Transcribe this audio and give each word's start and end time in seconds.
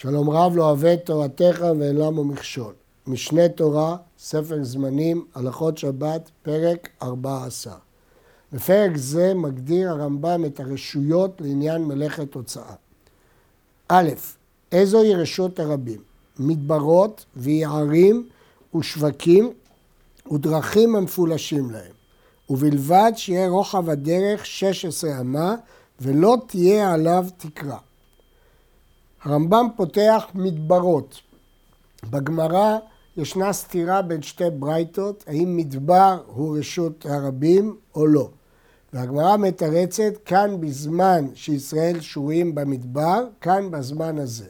שלום 0.00 0.30
רב 0.30 0.56
לא 0.56 0.64
אוהב 0.64 0.96
תורתך 0.96 1.64
ואין 1.78 1.96
למו 1.96 2.24
מכשול. 2.24 2.74
משנה 3.06 3.48
תורה, 3.48 3.96
ספר 4.18 4.64
זמנים, 4.64 5.24
הלכות 5.34 5.78
שבת, 5.78 6.30
פרק 6.42 6.88
14. 7.02 7.74
בפרק 8.52 8.96
זה 8.96 9.34
מגדיר 9.34 9.90
הרמב"ם 9.90 10.44
את 10.44 10.60
הרשויות 10.60 11.40
לעניין 11.40 11.84
מלאכת 11.84 12.34
הוצאה. 12.34 12.74
א', 13.88 14.08
איזוהי 14.72 15.14
רשות 15.14 15.60
הרבים? 15.60 16.00
מדברות 16.38 17.24
ויערים 17.36 18.28
ושווקים 18.74 19.52
ודרכים 20.32 20.96
המפולשים 20.96 21.70
להם, 21.70 21.92
ובלבד 22.50 23.12
שיהיה 23.16 23.48
רוחב 23.48 23.90
הדרך 23.90 24.46
16 24.46 25.20
אמה 25.20 25.54
ולא 26.00 26.36
תהיה 26.46 26.92
עליו 26.92 27.26
תקרה. 27.36 27.78
הרמב"ם 29.28 29.66
פותח 29.76 30.26
מדברות. 30.34 31.20
בגמרא 32.10 32.78
ישנה 33.16 33.52
סתירה 33.52 34.02
בין 34.02 34.22
שתי 34.22 34.50
ברייתות, 34.58 35.24
האם 35.26 35.56
מדבר 35.56 36.22
הוא 36.26 36.58
רשות 36.58 37.06
הרבים 37.06 37.76
או 37.94 38.06
לא. 38.06 38.28
והגמרא 38.92 39.36
מתרצת 39.36 40.12
כאן 40.24 40.60
בזמן 40.60 41.26
שישראל 41.34 42.00
שרויים 42.00 42.54
במדבר, 42.54 43.24
כאן 43.40 43.70
בזמן 43.70 44.18
הזה. 44.18 44.48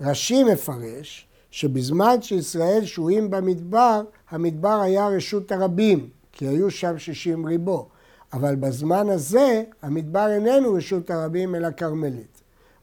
רש"י 0.00 0.44
מפרש 0.44 1.26
שבזמן 1.50 2.22
שישראל 2.22 2.84
שרויים 2.84 3.30
במדבר, 3.30 4.02
המדבר 4.30 4.80
היה 4.80 5.08
רשות 5.08 5.52
הרבים, 5.52 6.08
כי 6.32 6.48
היו 6.48 6.70
שם 6.70 6.98
שישים 6.98 7.46
ריבו. 7.46 7.88
אבל 8.32 8.56
בזמן 8.56 9.08
הזה 9.08 9.62
המדבר 9.82 10.28
איננו 10.30 10.72
רשות 10.72 11.10
הרבים 11.10 11.54
אלא 11.54 11.70
כרמלית. 11.70 12.37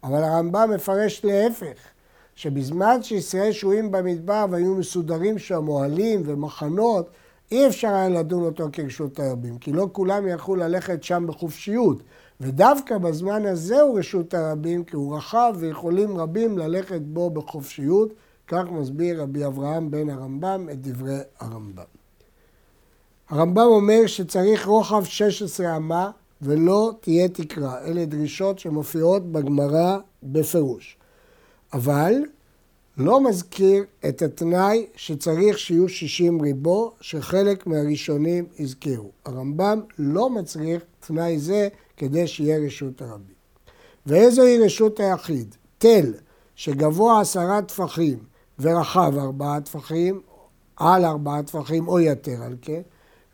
אבל 0.06 0.24
הרמב"ם 0.24 0.72
מפרש 0.76 1.26
להפך, 1.26 1.78
שבזמן 2.36 3.04
שישראל 3.04 3.52
שוהים 3.52 3.92
במדבר 3.92 4.46
והיו 4.50 4.76
מסודרים 4.76 5.40
שם 5.40 5.68
אוהלים 5.68 6.22
ומחנות, 6.26 7.10
אי 7.52 7.68
אפשר 7.68 7.88
היה 7.88 8.10
לדון 8.10 8.44
אותו 8.44 8.68
כרשות 8.72 9.20
הרבים, 9.20 9.58
כי 9.58 9.72
לא 9.72 9.88
כולם 9.92 10.28
יכלו 10.28 10.56
ללכת 10.56 11.04
שם 11.04 11.28
בחופשיות. 11.28 11.98
ודווקא 12.42 12.98
בזמן 12.98 13.46
הזה 13.46 13.82
הוא 13.82 14.00
רשות 14.00 14.34
הרבים, 14.34 14.84
כי 14.84 14.96
הוא 14.96 15.18
רחב 15.18 15.54
ויכולים 15.58 16.18
רבים 16.18 16.58
ללכת 16.58 17.02
בו 17.02 17.30
בחופשיות, 17.30 18.14
כך 18.48 18.64
מסביר 18.72 19.22
רבי 19.22 19.46
אברהם 19.46 19.92
בן 19.92 20.10
הרמב"ם 20.10 20.68
את 20.72 20.82
דברי 20.82 21.20
הרמב"ם. 21.40 21.84
הרמב"ם 23.30 23.66
אומר 23.66 24.08
שצריך 24.08 24.68
רוחב 24.68 25.04
16 25.04 25.76
אמה 25.78 26.12
ולא 26.42 26.92
תהיה 27.02 27.28
תקרה. 27.28 27.86
אלה 27.86 28.06
דרישות 28.06 28.60
שמופיעות 28.60 29.32
בגמרא 29.32 29.98
בפירוש. 30.24 30.98
אבל 31.74 32.14
לא 32.98 33.24
מזכיר 33.24 33.84
את 34.10 34.22
התנאי 34.22 34.86
שצריך 34.96 35.60
שיהיו 35.60 35.90
60 35.90 36.42
ריבו, 36.42 36.92
שחלק 37.02 37.68
מהראשונים 37.68 38.46
הזכירו. 38.60 39.12
הרמב"ם 39.26 39.82
לא 40.00 40.30
מצריך 40.30 40.84
תנאי 41.00 41.40
זה 41.40 41.68
כדי 41.98 42.28
שיהיה 42.28 42.66
רשות 42.66 43.02
הרבים. 43.02 43.36
ואיזוהי 44.06 44.60
רשות 44.60 45.00
היחיד? 45.00 45.56
תל 45.78 46.14
שגבוה 46.56 47.22
עשרה 47.22 47.62
טפחים 47.62 48.20
ורחב 48.60 49.18
ארבעה 49.18 49.62
טפחים, 49.62 50.22
על 50.76 51.06
ארבעה 51.06 51.44
טפחים 51.44 51.88
או 51.88 52.00
יתר 52.00 52.44
על 52.44 52.56
כן, 52.62 52.82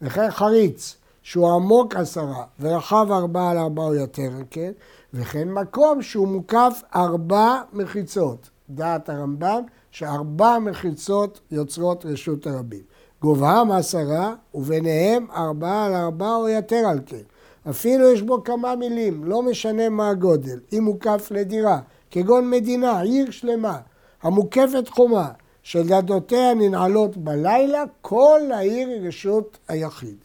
וכן 0.02 0.31
חריץ 0.31 0.95
שהוא 1.23 1.52
עמוק 1.52 1.95
עשרה 1.95 2.44
ורחב 2.59 3.08
ארבעה 3.11 3.52
על 3.52 3.58
ארבעה 3.58 3.86
או 3.86 3.94
יותר 3.94 4.30
כן, 4.50 4.72
וכן 5.14 5.50
מקום 5.50 6.02
שהוא 6.02 6.27
מוקף 6.27 6.81
ארבע 6.95 7.61
מחיצות. 7.73 8.50
דעת 8.69 9.09
הרמב"ם 9.09 9.61
שארבע 9.92 10.59
מחיצות 10.59 11.39
יוצרות 11.52 12.05
רשות 12.05 12.47
הרבים. 12.47 12.81
גובהם 13.22 13.72
עשרה 13.72 14.33
וביניהם 14.53 15.27
ארבעה 15.36 15.86
על 15.86 15.93
ארבעה 15.93 16.36
או 16.36 16.49
יותר 16.49 16.83
על 16.89 16.99
כן. 17.05 17.21
אפילו 17.70 18.11
יש 18.11 18.21
בו 18.21 18.43
כמה 18.43 18.76
מילים, 18.76 19.23
לא 19.23 19.42
משנה 19.42 19.89
מה 19.89 20.09
הגודל, 20.09 20.59
אם 20.73 20.83
מוקף 20.83 21.27
לדירה, 21.32 21.80
כגון 22.11 22.49
מדינה, 22.49 23.02
עיר 23.02 23.32
שלמה, 23.32 23.77
המוקפת 24.21 24.88
חומה, 24.88 25.30
שדלתותיה 25.64 26.53
ננעלות 26.53 27.17
בלילה, 27.17 27.83
כל 28.02 28.39
העיר 28.53 28.88
היא 28.88 29.08
רשות 29.08 29.58
היחיד. 29.67 30.17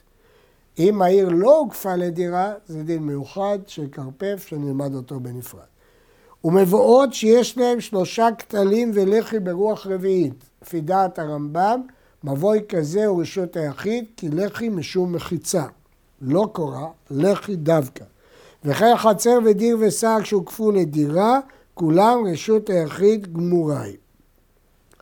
אם 0.79 1.03
העיר 1.03 1.29
לא 1.29 1.59
הוקפה 1.59 1.97
לדירה, 1.97 2.53
זה 2.67 2.83
דין 2.83 3.03
מיוחד 3.03 3.59
של 3.67 3.87
כרפף 3.93 4.45
שנלמד 4.49 4.95
אותו 4.95 5.21
בנפרד. 5.21 5.61
ומבואות 6.45 7.15
שיש 7.15 7.59
להם 7.59 7.81
שלושה 7.81 8.29
כתלים 8.39 8.91
ולחי 8.95 9.39
ברוח 9.39 9.87
רביעית. 9.87 10.45
לפי 10.63 10.81
דעת 10.81 11.19
הרמב"ם, 11.19 11.81
מבוי 12.25 12.61
כזה 12.69 13.07
הוא 13.07 13.23
רשות 13.23 13.57
היחיד, 13.57 14.05
כי 14.17 14.29
לחי 14.29 14.69
משום 14.69 15.13
מחיצה. 15.13 15.65
לא 16.21 16.49
קורה, 16.53 16.87
לחי 17.11 17.57
דווקא. 17.57 18.05
וכן 18.65 18.97
חצר 18.97 19.39
ודיר 19.45 19.77
ושק 19.81 20.19
שהוקפו 20.25 20.71
לדירה, 20.71 21.41
כולם 21.75 22.19
רשות 22.33 22.71
היחיד 22.71 23.33
גמורה 23.33 23.83
היא. 23.83 23.97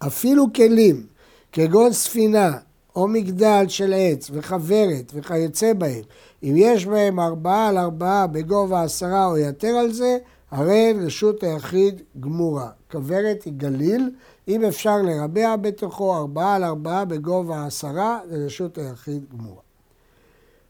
אפילו 0.07 0.53
כלים, 0.53 1.07
כגון 1.53 1.93
ספינה 1.93 2.59
או 2.97 3.09
מגדל 3.09 3.65
של 3.69 3.95
עץ 3.97 4.31
וכוורת 4.33 5.13
וכיוצא 5.15 5.73
בהם, 5.73 6.03
אם 6.43 6.55
יש 6.57 6.87
בהם 6.87 7.21
ארבעה 7.21 7.69
על 7.69 7.79
ארבעה 7.79 8.27
בגובה 8.27 8.83
עשרה 8.83 9.27
או 9.27 9.39
יותר 9.39 9.69
על 9.69 9.93
זה, 9.93 10.19
הרי 10.51 10.95
רשות 11.07 11.43
היחיד 11.43 12.03
גמורה. 12.21 12.71
כוורת 12.91 13.43
היא 13.45 13.53
גליל, 13.57 14.11
אם 14.49 14.65
אפשר 14.65 14.97
לרבע 15.03 15.57
בתוכו 15.57 16.17
ארבעה 16.17 16.55
על 16.55 16.65
ארבעה 16.65 17.05
בגובה 17.05 17.67
עשרה, 17.67 18.21
לרשות 18.31 18.79
היחיד 18.79 19.25
גמורה. 19.33 19.63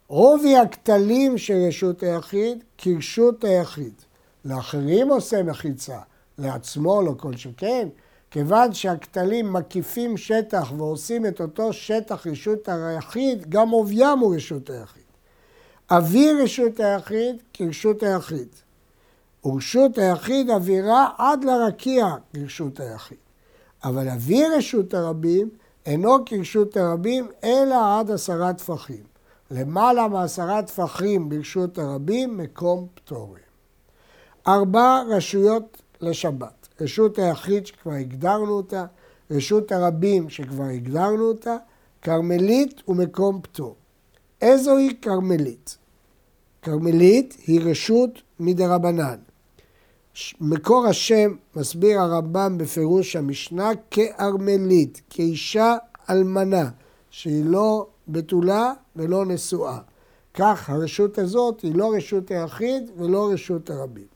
עובי 0.06 0.56
הכתלים 0.56 1.38
של 1.38 1.54
רשות 1.68 2.02
היחיד 2.02 2.64
כרשות 2.78 3.44
היחיד. 3.44 3.92
לאחרים 4.44 5.08
עושה 5.08 5.42
מחיצה, 5.42 5.98
לעצמו 6.38 7.02
לא 7.02 7.14
כל 7.16 7.36
שכן. 7.36 7.88
כיוון 8.34 8.72
שהכתלים 8.72 9.52
מקיפים 9.52 10.16
שטח 10.16 10.72
ועושים 10.76 11.26
את 11.26 11.40
אותו 11.40 11.72
שטח 11.72 12.26
רשות 12.26 12.68
היחיד, 12.68 13.50
גם 13.50 13.70
עוביים 13.70 14.18
הוא 14.18 14.36
רשות 14.36 14.70
היחיד. 14.70 15.02
אבי 15.90 16.32
רשות 16.42 16.80
היחיד 16.80 17.36
כרשות 17.52 18.02
היחיד. 18.02 18.48
ורשות 19.44 19.98
היחיד 19.98 20.50
אווירה 20.50 21.08
עד 21.18 21.44
לרקיע 21.44 22.06
כרשות 22.32 22.80
היחיד. 22.80 23.18
אבל 23.84 24.08
אבי 24.08 24.42
רשות 24.56 24.94
הרבים 24.94 25.50
אינו 25.86 26.24
כרשות 26.26 26.76
הרבים, 26.76 27.28
אלא 27.44 28.00
עד 28.00 28.10
עשרה 28.10 28.52
טפחים. 28.52 29.02
למעלה 29.50 30.08
מעשרה 30.08 30.62
טפחים 30.62 31.28
ברשות 31.28 31.78
הרבים, 31.78 32.36
מקום 32.36 32.86
פטורים. 32.94 33.44
ארבע 34.46 35.02
רשויות 35.08 35.82
לשבת. 36.00 36.63
רשות 36.80 37.18
היחיד 37.18 37.66
שכבר 37.66 37.92
הגדרנו 37.92 38.52
אותה, 38.52 38.84
רשות 39.30 39.72
הרבים 39.72 40.30
שכבר 40.30 40.64
הגדרנו 40.64 41.24
אותה, 41.24 41.56
כרמלית 42.02 42.82
ומקום 42.88 43.40
פטור. 43.42 43.76
איזוהי 44.42 44.96
כרמלית? 45.02 45.78
כרמלית 46.62 47.36
היא 47.46 47.60
רשות 47.64 48.22
מדרבנן. 48.40 49.18
מקור 50.40 50.86
השם, 50.86 51.34
מסביר 51.56 52.00
הרמב"ם 52.00 52.58
בפירוש 52.58 53.16
המשנה, 53.16 53.70
כארמלית, 53.90 55.00
כאישה 55.10 55.76
אלמנה, 56.10 56.70
שהיא 57.10 57.44
לא 57.44 57.86
בתולה 58.08 58.72
ולא 58.96 59.26
נשואה. 59.26 59.78
כך 60.34 60.70
הרשות 60.70 61.18
הזאת 61.18 61.60
היא 61.60 61.74
לא 61.74 61.94
רשות 61.96 62.30
היחיד 62.30 62.90
ולא 62.96 63.30
רשות 63.32 63.70
הרבים. 63.70 64.13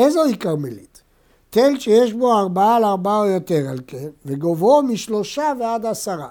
איזוהי 0.00 0.36
כרמלית? 0.36 1.02
תל 1.50 1.78
שיש 1.78 2.12
בו 2.12 2.38
ארבעה 2.38 2.76
על 2.76 2.84
ארבעה 2.84 3.18
או 3.18 3.26
יותר 3.26 3.68
על 3.70 3.78
כן, 3.86 4.08
וגובהו 4.26 4.82
משלושה 4.82 5.52
ועד 5.60 5.86
עשרה, 5.86 6.28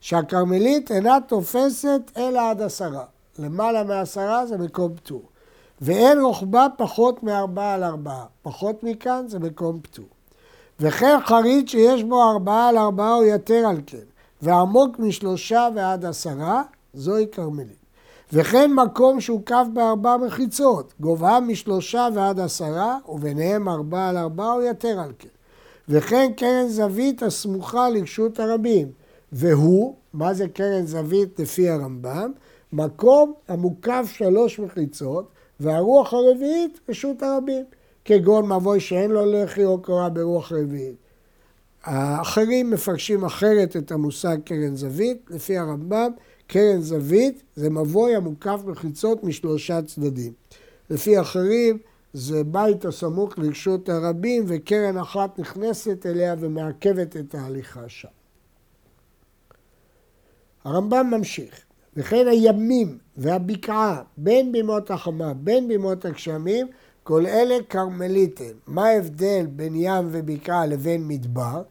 שהכרמלית 0.00 0.90
אינה 0.90 1.18
תופסת 1.28 2.00
אלא 2.16 2.50
עד 2.50 2.62
עשרה. 2.62 3.04
למעלה 3.38 3.84
מעשרה 3.84 4.46
זה 4.46 4.58
מקום 4.58 4.94
פטור. 4.94 5.22
ואין 5.80 6.20
רוחבה 6.20 6.66
פחות 6.78 7.22
מארבעה 7.22 7.74
על 7.74 7.84
ארבעה. 7.84 8.24
פחות 8.42 8.82
מכאן 8.82 9.24
זה 9.28 9.38
מקום 9.38 9.80
פטור. 9.80 10.06
וכן 10.80 11.18
חריץ 11.24 11.70
שיש 11.70 12.04
בו 12.04 12.30
ארבעה 12.30 12.68
על 12.68 12.78
ארבעה 12.78 13.14
או 13.14 13.24
יותר 13.24 13.66
על 13.68 13.80
כן, 13.86 14.06
ועמוק 14.42 14.98
משלושה 14.98 15.68
ועד 15.74 16.04
עשרה, 16.04 16.62
זוהי 16.94 17.26
כרמלית. 17.32 17.85
וכן 18.32 18.72
מקום 18.72 19.20
שהוקף 19.20 19.66
בארבע 19.72 20.16
מחיצות, 20.16 20.94
גובהם 21.00 21.48
משלושה 21.48 22.08
ועד 22.14 22.40
עשרה, 22.40 22.98
וביניהם 23.08 23.68
ארבע 23.68 24.08
על 24.08 24.16
ארבע 24.16 24.52
או 24.52 24.62
יתר 24.62 25.00
על 25.00 25.12
כן. 25.18 25.28
וכן 25.88 26.32
קרן 26.36 26.68
זווית 26.68 27.22
הסמוכה 27.22 27.88
לרשות 27.88 28.40
הרבים. 28.40 28.88
והוא, 29.32 29.94
מה 30.12 30.34
זה 30.34 30.48
קרן 30.48 30.86
זווית 30.86 31.38
לפי 31.40 31.68
הרמב"ם? 31.68 32.32
מקום 32.72 33.32
המוקף 33.48 34.12
שלוש 34.12 34.58
מחיצות, 34.58 35.28
והרוח 35.60 36.14
הרביעית 36.14 36.80
רשות 36.88 37.22
הרבים. 37.22 37.64
כגון 38.04 38.52
מבוי 38.52 38.80
שאין 38.80 39.10
לו 39.10 39.32
לחי 39.32 39.64
או 39.64 39.82
קורה 39.82 40.08
ברוח 40.08 40.52
רביעית. 40.52 40.96
האחרים 41.84 42.70
מפרשים 42.70 43.24
אחרת 43.24 43.76
את 43.76 43.92
המושג 43.92 44.36
קרן 44.44 44.76
זווית, 44.76 45.26
לפי 45.30 45.58
הרמב"ם 45.58 46.10
קרן 46.46 46.80
זווית 46.80 47.42
זה 47.56 47.70
מבוי 47.70 48.16
המוקף 48.16 48.60
בחיצות 48.66 49.24
משלושה 49.24 49.82
צדדים. 49.82 50.32
לפי 50.90 51.20
אחרים 51.20 51.78
זה 52.12 52.44
בית 52.44 52.84
הסמוך 52.84 53.38
לרשות 53.38 53.88
הרבים 53.88 54.44
וקרן 54.46 54.98
אחת 54.98 55.38
נכנסת 55.38 56.06
אליה 56.06 56.34
ומעכבת 56.38 57.16
את 57.16 57.34
ההליכה 57.34 57.88
שם. 57.88 58.08
הרמב"ם 60.64 61.06
ממשיך, 61.10 61.60
וכן 61.96 62.26
הימים 62.28 62.98
והבקעה 63.16 64.02
בין 64.16 64.52
בימות 64.52 64.90
החמה 64.90 65.34
בין 65.34 65.68
בימות 65.68 66.04
הגשמים 66.04 66.66
כל 67.02 67.26
אלה 67.26 67.54
כרמליתם. 67.68 68.52
מה 68.66 68.86
ההבדל 68.86 69.46
בין 69.50 69.72
ים 69.76 70.08
ובקעה 70.10 70.66
לבין 70.66 71.08
מדבר? 71.08 71.62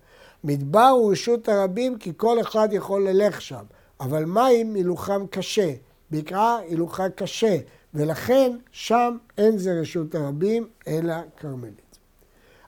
מדבר 0.43 0.87
הוא 0.87 1.11
רשות 1.11 1.49
הרבים 1.49 1.97
כי 1.97 2.11
כל 2.17 2.41
אחד 2.41 2.69
יכול 2.71 3.09
ללך 3.09 3.41
שם, 3.41 3.63
אבל 3.99 4.25
מים 4.25 4.75
הילוכם 4.75 5.27
קשה, 5.27 5.73
בקעה 6.11 6.57
הילוכה 6.57 7.09
קשה, 7.09 7.57
ולכן 7.93 8.57
שם 8.71 9.17
אין 9.37 9.57
זה 9.57 9.79
רשות 9.81 10.15
הרבים 10.15 10.67
אלא 10.87 11.13
כרמלית. 11.37 11.97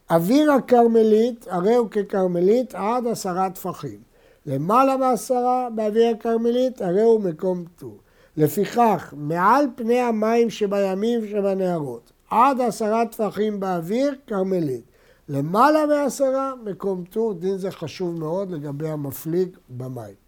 אוויר 0.09 0.51
הכרמלית 0.51 1.45
הרי 1.49 1.75
הוא 1.75 1.89
ככרמלית 1.89 2.75
עד 2.75 3.07
עשרה 3.07 3.49
טפחים. 3.49 3.99
למעלה 4.45 4.97
מעשרה 4.97 5.67
באוויר 5.75 6.15
הכרמלית 6.15 6.81
הרי 6.81 7.01
הוא 7.01 7.21
מקום 7.21 7.65
פטור. 7.65 7.97
לפיכך, 8.37 9.13
מעל 9.17 9.65
פני 9.75 9.99
המים 9.99 10.49
שבימים 10.49 11.27
שבנהרות, 11.27 12.11
עד 12.29 12.61
עשרה 12.61 13.05
טפחים 13.05 13.59
באוויר, 13.59 14.15
כרמלית. 14.27 14.83
למעלה 15.29 15.85
מעשרה, 15.85 16.53
מקום 16.63 17.05
פטור, 17.05 17.33
דין 17.33 17.57
זה 17.57 17.71
חשוב 17.71 18.19
מאוד 18.19 18.51
לגבי 18.51 18.89
המפליג 18.89 19.49
במים. 19.69 20.26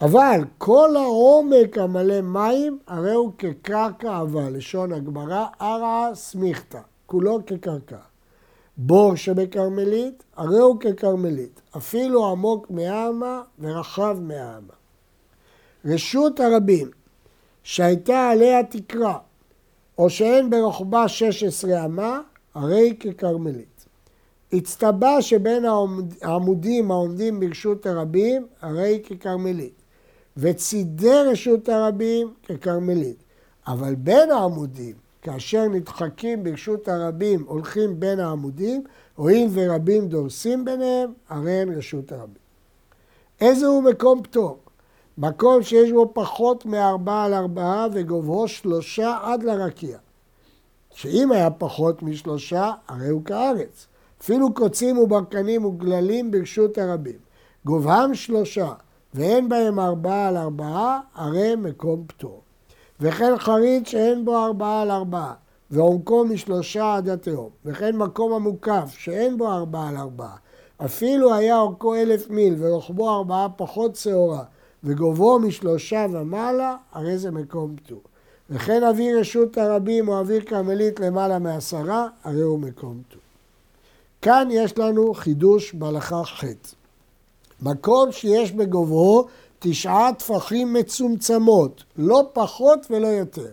אבל 0.00 0.40
כל 0.58 0.96
העומק 0.96 1.78
המלא 1.78 2.20
מים, 2.20 2.78
הרי 2.86 3.12
הוא 3.12 3.32
כקרקע 3.38 4.20
אבל, 4.20 4.56
לשון 4.56 4.92
הגמרא, 4.92 5.46
ערא 5.58 6.14
סמיכתא, 6.14 6.80
כולו 7.06 7.38
כקרקע. 7.46 7.96
בור 8.76 9.16
שבכרמלית, 9.16 10.22
הרי 10.36 10.58
הוא 10.58 10.80
ככרמלית, 10.80 11.60
אפילו 11.76 12.30
עמוק 12.30 12.70
מהאמה 12.70 13.42
ורחב 13.58 14.18
מהאמה. 14.20 14.72
רשות 15.84 16.40
הרבים 16.40 16.90
שהייתה 17.62 18.28
עליה 18.28 18.64
תקרה, 18.64 19.18
או 19.98 20.10
שאין 20.10 20.50
ברוחבה 20.50 21.08
16 21.08 21.84
אמה, 21.84 22.20
הרי 22.54 22.96
ככרמלית. 23.00 23.86
הצטבה 24.52 25.22
שבין 25.22 25.64
העמודים 26.22 26.90
העומדים 26.90 27.40
ברשות 27.40 27.86
הרבים, 27.86 28.46
הרי 28.60 29.02
ככרמלית. 29.10 29.85
וצידי 30.36 31.22
רשות 31.30 31.68
הרבים 31.68 32.34
ככרמלית. 32.48 33.22
אבל 33.66 33.94
בין 33.94 34.30
העמודים, 34.30 34.94
כאשר 35.22 35.68
נדחקים 35.68 36.44
ברשות 36.44 36.88
הרבים, 36.88 37.44
הולכים 37.46 38.00
בין 38.00 38.20
העמודים, 38.20 38.84
הואיל 39.14 39.48
ורבים 39.52 40.08
דורסים 40.08 40.64
ביניהם, 40.64 41.12
הרי 41.28 41.52
הם 41.52 41.70
רשות 41.70 42.12
הרבים. 42.12 42.46
איזה 43.40 43.66
הוא 43.66 43.82
מקום 43.82 44.22
פטור? 44.22 44.58
מקום 45.18 45.62
שיש 45.62 45.92
בו 45.92 46.10
פחות 46.14 46.66
מארבעה 46.66 47.24
על 47.24 47.34
ארבעה 47.34 47.86
וגובהו 47.92 48.48
שלושה 48.48 49.18
עד 49.22 49.42
לרקיע. 49.42 49.98
שאם 50.94 51.32
היה 51.32 51.50
פחות 51.50 52.02
משלושה, 52.02 52.70
הרי 52.88 53.08
הוא 53.08 53.24
כארץ. 53.24 53.86
אפילו 54.20 54.54
קוצים 54.54 54.98
וברקנים 54.98 55.64
וגללים 55.64 56.30
ברשות 56.30 56.78
הרבים. 56.78 57.18
גובהם 57.64 58.14
שלושה 58.14 58.72
ואין 59.16 59.48
בהם 59.48 59.80
ארבעה 59.80 60.28
על 60.28 60.36
ארבעה, 60.36 61.00
הרי 61.14 61.56
מקום 61.56 62.04
פטור. 62.06 62.40
וכן 63.00 63.38
חריץ 63.38 63.88
שאין 63.88 64.24
בו 64.24 64.44
ארבעה 64.44 64.82
על 64.82 64.90
ארבעה, 64.90 65.34
ועומקו 65.70 66.24
משלושה 66.24 66.96
עד 66.96 67.08
התהום. 67.08 67.48
וכן 67.64 67.96
מקום 67.96 68.32
המוקף 68.32 68.94
שאין 68.98 69.38
בו 69.38 69.52
ארבעה 69.52 69.88
על 69.88 69.96
ארבעה. 69.96 70.36
אפילו 70.84 71.34
היה 71.34 71.58
אורכו 71.58 71.94
אלף 71.94 72.30
מיל 72.30 72.54
ורוחבו 72.58 73.10
ארבעה 73.10 73.48
פחות 73.48 73.96
שעורה, 73.96 74.42
וגובהו 74.84 75.38
משלושה 75.38 76.06
ומעלה, 76.12 76.76
הרי 76.92 77.18
זה 77.18 77.30
מקום 77.30 77.76
פטור. 77.76 78.00
וכן 78.50 78.84
אוויר 78.84 79.20
רשות 79.20 79.58
הרבים 79.58 80.08
או 80.08 80.18
אוויר 80.18 80.40
כרמלית 80.40 81.00
למעלה 81.00 81.38
מעשרה, 81.38 82.08
הרי 82.24 82.42
הוא 82.42 82.58
מקום 82.58 83.02
פטור. 83.08 83.22
כאן 84.22 84.48
יש 84.50 84.78
לנו 84.78 85.14
חידוש 85.14 85.74
בהלכה 85.74 86.24
ח'. 86.24 86.44
מקום 87.62 88.12
שיש 88.12 88.52
בגובהו 88.52 89.26
תשעה 89.58 90.10
טפחים 90.18 90.72
מצומצמות, 90.72 91.84
לא 91.96 92.30
פחות 92.32 92.86
ולא 92.90 93.06
יותר. 93.06 93.48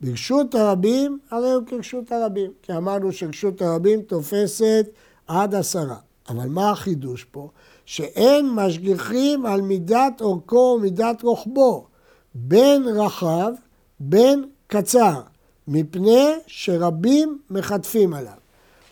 ברשות 0.00 0.54
הרבים, 0.54 1.18
הרי 1.30 1.52
הוא 1.52 1.62
כרשות 1.66 2.12
הרבים, 2.12 2.50
כי 2.62 2.72
אמרנו 2.76 3.12
שרשות 3.12 3.62
הרבים 3.62 4.02
תופסת 4.02 4.86
עד 5.26 5.54
עשרה. 5.54 5.96
אבל 6.28 6.48
מה 6.48 6.70
החידוש 6.70 7.24
פה? 7.24 7.48
שאין 7.84 8.50
משגיחים 8.50 9.46
על 9.46 9.60
מידת 9.60 10.20
אורכו 10.20 10.76
ומידת 10.78 11.22
רוחבו, 11.22 11.86
בין 12.34 12.82
רחב, 12.88 13.52
בין 14.00 14.44
קצר, 14.66 15.20
מפני 15.68 16.32
שרבים 16.46 17.38
מחטפים 17.50 18.14
עליו. 18.14 18.32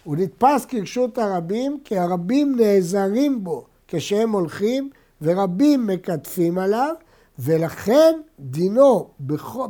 הוא 0.05 0.17
נתפס 0.17 0.65
כרשות 0.65 1.19
הרבים, 1.19 1.79
כי 1.85 1.99
הרבים 1.99 2.57
נעזרים 2.57 3.45
בו 3.45 3.65
כשהם 3.91 4.33
הולכים, 4.33 4.91
ורבים 5.23 5.87
מקטפים 5.87 6.59
עליו, 6.59 6.95
ולכן 7.39 8.21
דינו, 8.39 9.09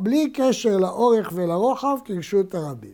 בלי 0.01 0.31
קשר 0.35 0.77
לאורך 0.77 1.31
ולרוחב, 1.35 1.97
כרשות 2.05 2.55
הרבים. 2.55 2.93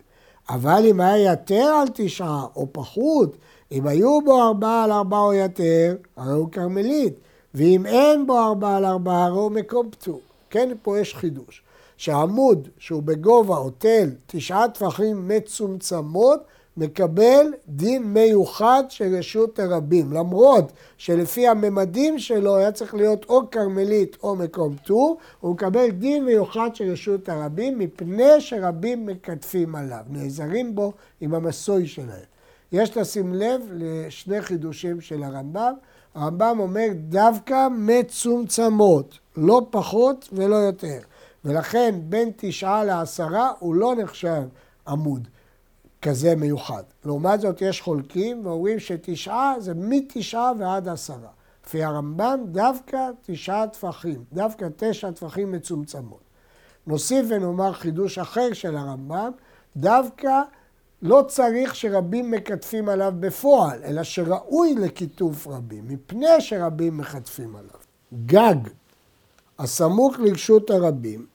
אבל 0.48 0.82
אם 0.86 1.00
היה 1.00 1.32
יתר 1.32 1.64
על 1.80 1.88
תשעה 1.94 2.44
או 2.56 2.66
פחות, 2.72 3.36
אם 3.72 3.86
היו 3.86 4.20
בו 4.24 4.42
ארבעה 4.42 4.84
על 4.84 4.92
ארבעה 4.92 5.20
או 5.20 5.34
יתר, 5.34 5.96
הרי 6.16 6.32
הוא 6.32 6.48
כרמלית, 6.52 7.14
ואם 7.54 7.86
אין 7.86 8.26
בו 8.26 8.38
ארבעה 8.38 8.76
על 8.76 8.84
ארבעה, 8.84 9.24
הרי 9.24 9.38
הוא 9.38 9.50
מקום 9.50 9.90
פטור. 9.90 10.20
כן, 10.50 10.72
פה 10.82 10.98
יש 10.98 11.14
חידוש. 11.14 11.62
שעמוד 11.96 12.68
שהוא 12.78 13.02
בגובה 13.02 13.56
או 13.56 13.70
תל 13.70 14.10
תשעה 14.26 14.68
טפחים 14.68 15.28
מצומצמות, 15.28 16.40
מקבל 16.76 17.46
דין 17.68 18.02
מיוחד 18.02 18.84
של 18.88 19.16
רשות 19.16 19.58
הרבים, 19.58 20.12
למרות 20.12 20.72
שלפי 20.96 21.48
הממדים 21.48 22.18
שלו 22.18 22.56
היה 22.56 22.72
צריך 22.72 22.94
להיות 22.94 23.24
או 23.28 23.50
כרמלית 23.50 24.16
או 24.22 24.36
מקום 24.36 24.76
טור, 24.84 25.18
הוא 25.40 25.54
מקבל 25.54 25.90
דין 25.90 26.24
מיוחד 26.24 26.70
של 26.74 26.92
רשות 26.92 27.28
הרבים 27.28 27.78
מפני 27.78 28.40
שרבים 28.40 29.06
מקטפים 29.06 29.74
עליו, 29.74 30.04
נעזרים 30.08 30.74
בו 30.74 30.92
עם 31.20 31.34
המסוי 31.34 31.86
שלהם. 31.86 32.24
יש 32.72 32.96
לשים 32.96 33.34
לב 33.34 33.60
לשני 33.72 34.42
חידושים 34.42 35.00
של 35.00 35.22
הרמב"ם. 35.22 35.72
הרמב"ם 36.14 36.56
אומר 36.60 36.86
דווקא 36.94 37.68
מצומצמות, 37.70 39.18
לא 39.36 39.66
פחות 39.70 40.28
ולא 40.32 40.56
יותר. 40.56 40.98
ולכן 41.44 41.94
בין 42.02 42.30
תשעה 42.36 42.84
לעשרה 42.84 43.52
הוא 43.58 43.74
לא 43.74 43.94
נחשב 43.94 44.42
עמוד. 44.88 45.28
כזה 46.06 46.36
מיוחד. 46.36 46.82
לעומת 47.04 47.40
זאת 47.40 47.62
יש 47.62 47.80
חולקים 47.80 48.46
ואומרים 48.46 48.78
שתשעה 48.78 49.54
זה 49.58 49.72
מתשעה 49.74 50.52
ועד 50.58 50.88
עשרה. 50.88 51.28
לפי 51.66 51.84
הרמב"ם 51.84 52.40
דווקא 52.46 53.10
תשעה 53.22 53.66
טפחים, 53.66 54.24
דווקא 54.32 54.68
תשע 54.76 55.10
טפחים 55.10 55.52
מצומצמות. 55.52 56.20
נוסיף 56.86 57.26
ונאמר 57.28 57.72
חידוש 57.72 58.18
אחר 58.18 58.52
של 58.52 58.76
הרמב"ם, 58.76 59.30
דווקא 59.76 60.40
לא 61.02 61.24
צריך 61.28 61.74
שרבים 61.74 62.30
מקטפים 62.30 62.88
עליו 62.88 63.12
בפועל, 63.20 63.84
אלא 63.84 64.02
שראוי 64.02 64.74
לכיתוף 64.74 65.46
רבים, 65.46 65.84
מפני 65.88 66.40
שרבים 66.40 66.96
מקטפים 66.96 67.56
עליו. 67.56 67.80
גג 68.26 68.68
הסמוך 69.58 70.18
לרשות 70.18 70.70
הרבים, 70.70 71.26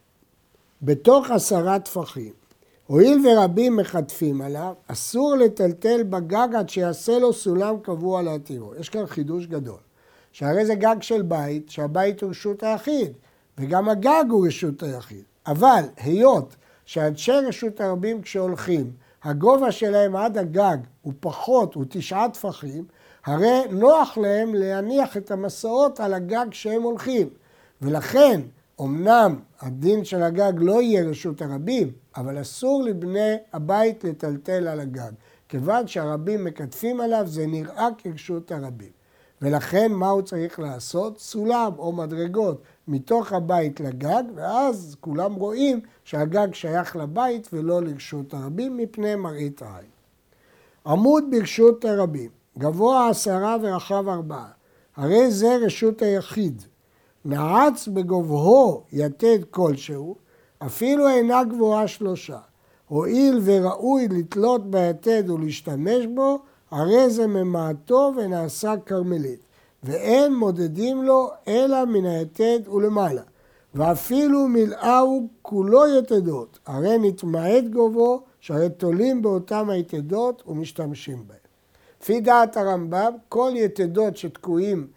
בתוך 0.82 1.32
עשרה 1.32 1.80
טפחים, 1.80 2.34
הואיל 2.92 3.28
ורבים 3.28 3.76
מחטפים 3.76 4.42
עליו, 4.42 4.74
אסור 4.88 5.36
לטלטל 5.36 6.04
בגג 6.04 6.48
עד 6.56 6.70
שיעשה 6.70 7.20
לו 7.20 7.34
סולם 7.34 7.76
קבוע 7.82 8.22
להתירו. 8.22 8.76
יש 8.76 8.90
כאן 8.90 9.06
חידוש 9.06 9.46
גדול. 9.46 9.80
שהרי 10.32 10.66
זה 10.66 10.76
גג 10.76 10.96
של 11.02 11.22
בית, 11.22 11.70
שהבית 11.70 12.22
הוא 12.22 12.30
רשות 12.30 12.64
היחיד, 12.64 13.12
וגם 13.58 13.90
הגג 13.90 14.26
הוא 14.30 14.48
רשות 14.48 14.84
היחיד. 14.84 15.24
אבל 15.48 15.84
היות 15.98 16.56
שאנשי 16.86 17.32
רשות 17.32 17.82
הרבים 17.82 18.22
כשהולכים, 18.22 18.92
הגובה 19.24 19.72
שלהם 19.72 20.16
עד 20.16 20.38
הגג 20.38 20.78
הוא 21.02 21.14
פחות, 21.20 21.74
הוא 21.74 21.86
תשעה 21.90 22.30
טפחים, 22.30 22.86
הרי 23.26 23.62
נוח 23.70 24.18
להם 24.18 24.56
להניח 24.56 25.18
את 25.18 25.32
המסעות 25.32 26.00
על 26.00 26.14
הגג 26.14 26.48
שהם 26.52 26.82
הולכים. 26.82 27.30
ולכן, 27.82 28.42
אמנם 28.82 29.40
הדין 29.62 30.06
של 30.06 30.24
הגג 30.24 30.54
לא 30.58 30.82
יהיה 30.82 31.04
רשות 31.04 31.42
הרבים, 31.42 31.92
אבל 32.16 32.42
אסור 32.42 32.84
לבני 32.84 33.36
הבית 33.54 34.04
לטלטל 34.04 34.68
על 34.68 34.80
הגג. 34.80 35.12
כיוון 35.50 35.88
שהרבים 35.88 36.44
מקטפים 36.44 37.02
עליו, 37.02 37.24
זה 37.28 37.48
נראה 37.48 37.88
כרשות 37.98 38.52
הרבים. 38.52 38.92
ולכן 39.42 39.92
מה 39.92 40.10
הוא 40.10 40.22
צריך 40.22 40.60
לעשות? 40.60 41.20
סולם 41.20 41.72
או 41.78 41.92
מדרגות 41.92 42.62
מתוך 42.88 43.34
הבית 43.34 43.80
לגג, 43.80 44.24
ואז 44.36 44.96
כולם 45.00 45.34
רואים 45.34 45.80
שהגג 46.04 46.54
שייך 46.54 46.96
לבית 46.96 47.48
ולא 47.54 47.82
לרשות 47.82 48.34
הרבים 48.34 48.78
מפני 48.78 49.16
מראית 49.16 49.62
העין. 49.62 49.90
עמוד 50.86 51.24
ברשות 51.32 51.86
הרבים, 51.86 52.30
גבוה 52.58 53.10
עשרה 53.10 53.58
ורחב 53.62 54.08
ארבעה, 54.08 54.50
הרי 54.96 55.32
זה 55.32 55.58
רשות 55.66 56.02
היחיד. 56.02 56.62
נעץ 57.26 57.88
בגובהו 57.88 58.84
יתד 58.92 59.40
כלשהו, 59.52 60.16
אפילו 60.66 61.08
אינה 61.08 61.44
גבוהה 61.44 61.88
שלושה. 61.88 62.38
הואיל 62.88 63.40
וראוי 63.44 64.08
לתלות 64.08 64.72
ביתד 64.72 65.30
ולהשתמש 65.30 66.06
בו, 66.06 66.40
הרי 66.72 67.10
זה 67.10 67.28
ממעטו 67.28 68.14
ונעשה 68.18 68.74
כרמלית. 68.86 69.40
ואין 69.84 70.36
מודדים 70.36 71.04
לו 71.04 71.30
אלא 71.48 71.86
מן 71.86 72.06
היתד 72.06 72.68
ולמעלה. 72.68 73.22
ואפילו 73.76 74.48
מלאהו 74.48 75.28
כולו 75.42 75.98
יתדות, 75.98 76.60
הרי 76.66 76.98
נתמעט 76.98 77.64
גובו, 77.74 78.22
שהרי 78.40 78.70
תולים 78.70 79.22
באותם 79.22 79.70
היתדות 79.70 80.44
ומשתמשים 80.48 81.24
בהם. 81.28 81.38
לפי 82.02 82.22
דעת 82.22 82.58
הרמב"ם, 82.58 83.14
כל 83.30 83.52
יתדות 83.56 84.18
שתקועים 84.18 84.88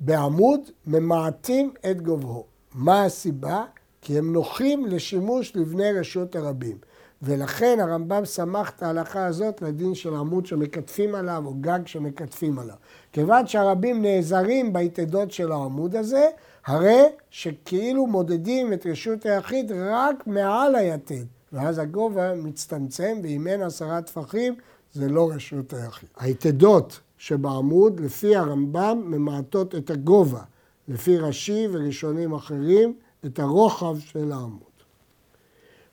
בעמוד 0.00 0.60
ממעטים 0.86 1.72
את 1.90 2.02
גובהו. 2.02 2.44
מה 2.74 3.04
הסיבה? 3.04 3.64
כי 4.00 4.18
הם 4.18 4.32
נוחים 4.32 4.86
לשימוש 4.86 5.56
לבני 5.56 5.92
רשות 5.92 6.36
הרבים. 6.36 6.76
ולכן 7.22 7.78
הרמב"ם 7.80 8.24
סמך 8.24 8.72
את 8.76 8.82
ההלכה 8.82 9.26
הזאת 9.26 9.62
לדין 9.62 9.94
של 9.94 10.14
עמוד 10.14 10.46
שמקטפים 10.46 11.14
עליו 11.14 11.42
או 11.46 11.54
גג 11.60 11.80
שמקטפים 11.86 12.58
עליו. 12.58 12.76
כיוון 13.12 13.46
שהרבים 13.46 14.02
נעזרים 14.02 14.72
ביתדות 14.72 15.30
של 15.32 15.52
העמוד 15.52 15.96
הזה, 15.96 16.26
הרי 16.66 17.02
שכאילו 17.30 18.06
מודדים 18.06 18.72
את 18.72 18.86
רשות 18.86 19.26
היחיד 19.26 19.72
רק 19.72 20.26
מעל 20.26 20.74
היתד, 20.74 21.24
ואז 21.52 21.78
הגובה 21.78 22.34
מצטמצם, 22.34 23.18
ואם 23.22 23.46
אין 23.46 23.62
עשרה 23.62 24.02
טפחים, 24.02 24.54
זה 24.92 25.08
לא 25.08 25.30
רשות 25.30 25.72
היחיד. 25.72 26.08
היתדות 26.18 27.00
שבעמוד, 27.18 28.00
לפי 28.00 28.36
הרמב"ם, 28.36 29.02
ממעטות 29.04 29.74
את 29.74 29.90
הגובה, 29.90 30.42
לפי 30.88 31.18
רש"י 31.18 31.68
וראשונים 31.72 32.32
אחרים, 32.32 32.94
את 33.26 33.38
הרוחב 33.38 33.98
של 33.98 34.32
העמוד. 34.32 34.62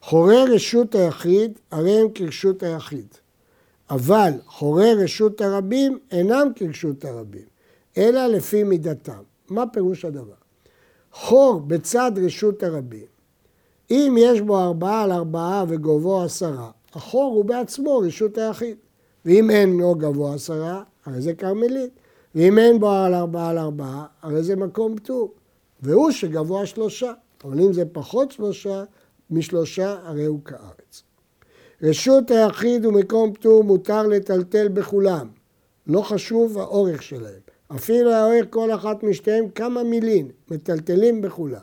חורי 0.02 0.44
רשות 0.54 0.94
היחיד, 0.94 1.58
הרי 1.70 2.00
הם 2.00 2.06
כרשות 2.14 2.62
היחיד. 2.62 3.06
אבל 3.90 4.32
חורי 4.46 4.94
רשות 4.94 5.40
הרבים 5.40 5.98
אינם 6.10 6.48
כרשות 6.56 7.04
הרבים, 7.04 7.46
אלא 7.96 8.26
לפי 8.26 8.62
מידתם. 8.62 9.22
מה 9.48 9.66
פירוש 9.66 10.04
הדבר? 10.04 10.34
חור 11.12 11.60
בצד 11.60 12.12
רשות 12.16 12.62
הרבים, 12.62 13.06
אם 13.90 14.16
יש 14.18 14.40
בו 14.40 14.58
ארבעה 14.58 15.02
על 15.02 15.12
ארבעה 15.12 15.64
וגובהו 15.68 16.22
עשרה, 16.22 16.70
החור 16.94 17.34
הוא 17.34 17.44
בעצמו 17.44 17.98
רשות 17.98 18.38
היחיד. 18.38 18.76
ואם 19.24 19.50
אין 19.50 19.76
לו 19.76 19.94
גבוה 19.94 20.34
עשרה, 20.34 20.82
הרי 21.04 21.20
זה 21.20 21.34
כרמלית. 21.34 21.90
ואם 22.34 22.58
אין 22.58 22.80
בו 22.80 22.90
על 22.90 23.14
ארבעה 23.14 23.50
על 23.50 23.58
ארבעה, 23.58 24.06
הרי 24.22 24.42
זה 24.42 24.56
מקום 24.56 24.96
פטור. 24.96 25.32
והוא 25.82 26.10
שגבוה 26.10 26.66
שלושה. 26.66 27.12
אבל 27.44 27.60
אם 27.60 27.72
זה 27.72 27.84
פחות 27.92 28.30
שלושה, 28.30 28.84
משלושה 29.30 29.96
הרי 30.02 30.24
הוא 30.24 30.40
כארץ. 30.44 31.02
רשות 31.82 32.30
היחיד 32.30 32.86
ומקום 32.86 33.32
פטור 33.32 33.64
מותר 33.64 34.06
לטלטל 34.06 34.68
בכולם, 34.68 35.28
לא 35.86 36.02
חשוב 36.02 36.58
האורך 36.58 37.02
שלהם. 37.02 37.40
אפילו 37.76 38.12
האורך 38.12 38.46
כל 38.50 38.74
אחת 38.74 39.02
משתיהם 39.02 39.48
כמה 39.48 39.82
מילים, 39.84 40.28
מטלטלים 40.50 41.20
בכולם. 41.20 41.60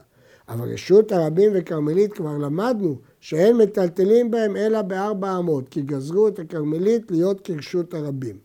אבל 0.50 0.74
רשות 0.74 1.12
הרבים 1.12 1.52
וכרמלית 1.56 2.14
כבר 2.14 2.38
למדנו 2.38 2.96
שאין 3.20 3.58
מטלטלים 3.58 4.32
בהם 4.32 4.56
אלא 4.56 4.82
בארבע 4.82 5.38
אמות, 5.38 5.70
כי 5.70 5.82
גזרו 5.82 6.28
את 6.28 6.40
הכרמלית 6.40 7.12
להיות 7.12 7.42
כרשות 7.42 7.94
הרבים. 7.94 8.38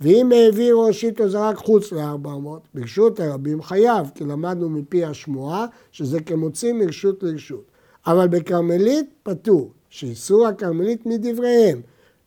ואם 0.00 0.32
העביר 0.32 0.76
ראשית 0.76 1.20
או 1.20 1.28
זרק 1.28 1.56
חוץ 1.56 1.92
לארבע 1.92 2.32
אמות, 2.32 2.62
ברשות 2.74 3.20
הרבים 3.20 3.62
חייב, 3.62 4.10
כי 4.14 4.24
למדנו 4.24 4.70
מפי 4.70 5.04
השמועה 5.04 5.66
שזה 5.92 6.20
כמוציא 6.20 6.72
מרשות 6.72 7.22
לרשות. 7.22 7.64
אבל 8.06 8.28
בכרמלית 8.28 9.06
פטור, 9.22 9.72
שאיסור 9.88 10.46
הכרמלית 10.46 11.06
מדבריהם. 11.06 11.80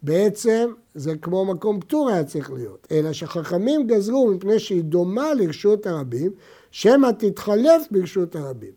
בעצם 0.03 0.71
זה 0.95 1.15
כמו 1.15 1.45
מקום 1.45 1.79
פטור 1.79 2.09
היה 2.09 2.23
צריך 2.23 2.51
להיות, 2.51 2.87
אלא 2.91 3.13
שחכמים 3.13 3.87
גזרו 3.87 4.31
מפני 4.31 4.59
שהיא 4.59 4.83
דומה 4.83 5.33
לרשות 5.33 5.87
הרבים, 5.87 6.31
שמא 6.71 7.09
תתחלף 7.17 7.87
ברשות 7.91 8.35
הרבים. 8.35 8.71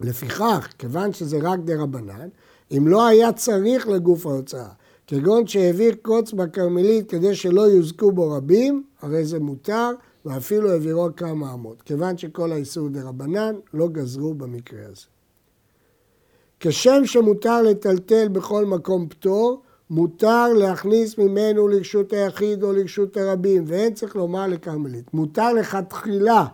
לפיכך, 0.00 0.68
כיוון 0.78 1.12
שזה 1.12 1.38
רק 1.42 1.60
דה 1.64 1.82
רבנן, 1.82 2.28
אם 2.76 2.88
לא 2.88 3.06
היה 3.06 3.32
צריך 3.32 3.88
לגוף 3.88 4.26
ההוצאה, 4.26 4.68
כגון 5.10 5.46
שהעביר 5.46 5.94
קוץ 6.02 6.32
בכרמלית 6.32 7.10
כדי 7.10 7.34
שלא 7.34 7.60
יוזקו 7.60 8.12
בו 8.12 8.30
רבים, 8.30 8.82
הרי 9.02 9.24
זה 9.24 9.40
מותר, 9.40 9.90
ואפילו 10.24 10.70
העבירו 10.70 11.08
כמה 11.16 11.54
אמות. 11.54 11.82
כיוון 11.82 12.18
שכל 12.18 12.52
האיסור 12.52 12.88
דה 12.88 13.02
רבנן, 13.02 13.54
לא 13.74 13.88
גזרו 13.88 14.34
במקרה 14.34 14.80
הזה. 14.80 15.06
כשם 16.60 17.02
שמותר 17.04 17.62
לטלטל 17.62 18.28
בכל 18.28 18.64
מקום 18.64 19.08
פטור, 19.08 19.62
מותר 19.90 20.52
להכניס 20.52 21.18
ממנו 21.18 21.68
לרשות 21.68 22.12
היחיד 22.12 22.62
או 22.62 22.72
לרשות 22.72 23.16
הרבים, 23.16 23.64
ואין 23.66 23.94
צריך 23.94 24.16
לומר 24.16 24.46
לכרמלית. 24.46 25.14
מותר 25.14 25.52
לכתחילה 25.52 26.46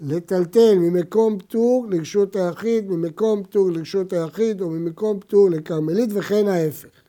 לטלטל 0.00 0.74
ממקום 0.78 1.38
פטור 1.38 1.86
לרשות 1.90 2.36
היחיד, 2.36 2.90
ממקום 2.90 3.42
פטור 3.42 3.70
לרשות 3.70 4.12
היחיד 4.12 4.60
או 4.60 4.70
ממקום 4.70 5.20
פטור 5.20 5.50
לכרמלית 5.50 6.10
וכן 6.12 6.48
ההפך. 6.48 7.01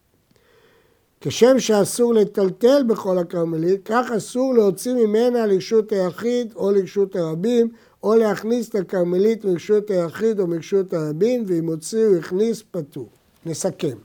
כשם 1.26 1.60
שאסור 1.60 2.14
לטלטל 2.14 2.84
בכל 2.88 3.18
הכרמלית, 3.18 3.82
כך 3.86 4.12
אסור 4.18 4.54
להוציא 4.54 4.94
ממנה 4.94 5.46
לרשות 5.46 5.92
היחיד 5.92 6.54
או 6.56 6.72
לרשות 6.72 7.16
הרבים 7.16 7.70
או 8.04 8.16
להכניס 8.16 8.70
את 8.70 8.76
הכרמלית 8.76 9.46
מרשות 9.46 9.90
היחיד 9.90 10.40
או 10.40 10.48
מרשות 10.48 10.94
הרבים, 10.94 11.44
ואם 11.48 11.68
הוציאו 11.68 12.16
הכניס 12.16 12.64
פטור. 12.72 13.10
נסכם. 13.46 13.98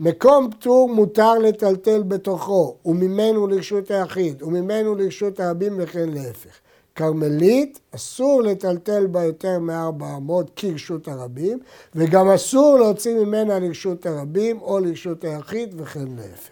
מקום 0.00 0.50
פטור 0.50 0.88
מותר 0.88 1.38
לטלטל 1.38 2.02
בתוכו, 2.02 2.76
וממנו 2.86 3.46
לרשות 3.46 3.90
היחיד, 3.90 4.42
וממנו 4.42 4.94
לרשות 4.94 5.40
הרבים 5.40 5.72
וכן 5.78 6.08
להפך. 6.08 6.63
כרמלית, 6.94 7.80
אסור 7.94 8.42
לטלטל 8.42 9.06
בה 9.06 9.24
יותר 9.24 9.58
מארבע 9.58 10.16
אמות 10.16 10.50
כרשות 10.56 11.08
הרבים, 11.08 11.58
וגם 11.94 12.28
אסור 12.28 12.78
להוציא 12.78 13.14
ממנה 13.14 13.58
לרשות 13.58 14.06
הרבים 14.06 14.60
או 14.60 14.78
לרשות 14.78 15.24
היחיד 15.24 15.74
וכן 15.76 16.08
להפך. 16.16 16.50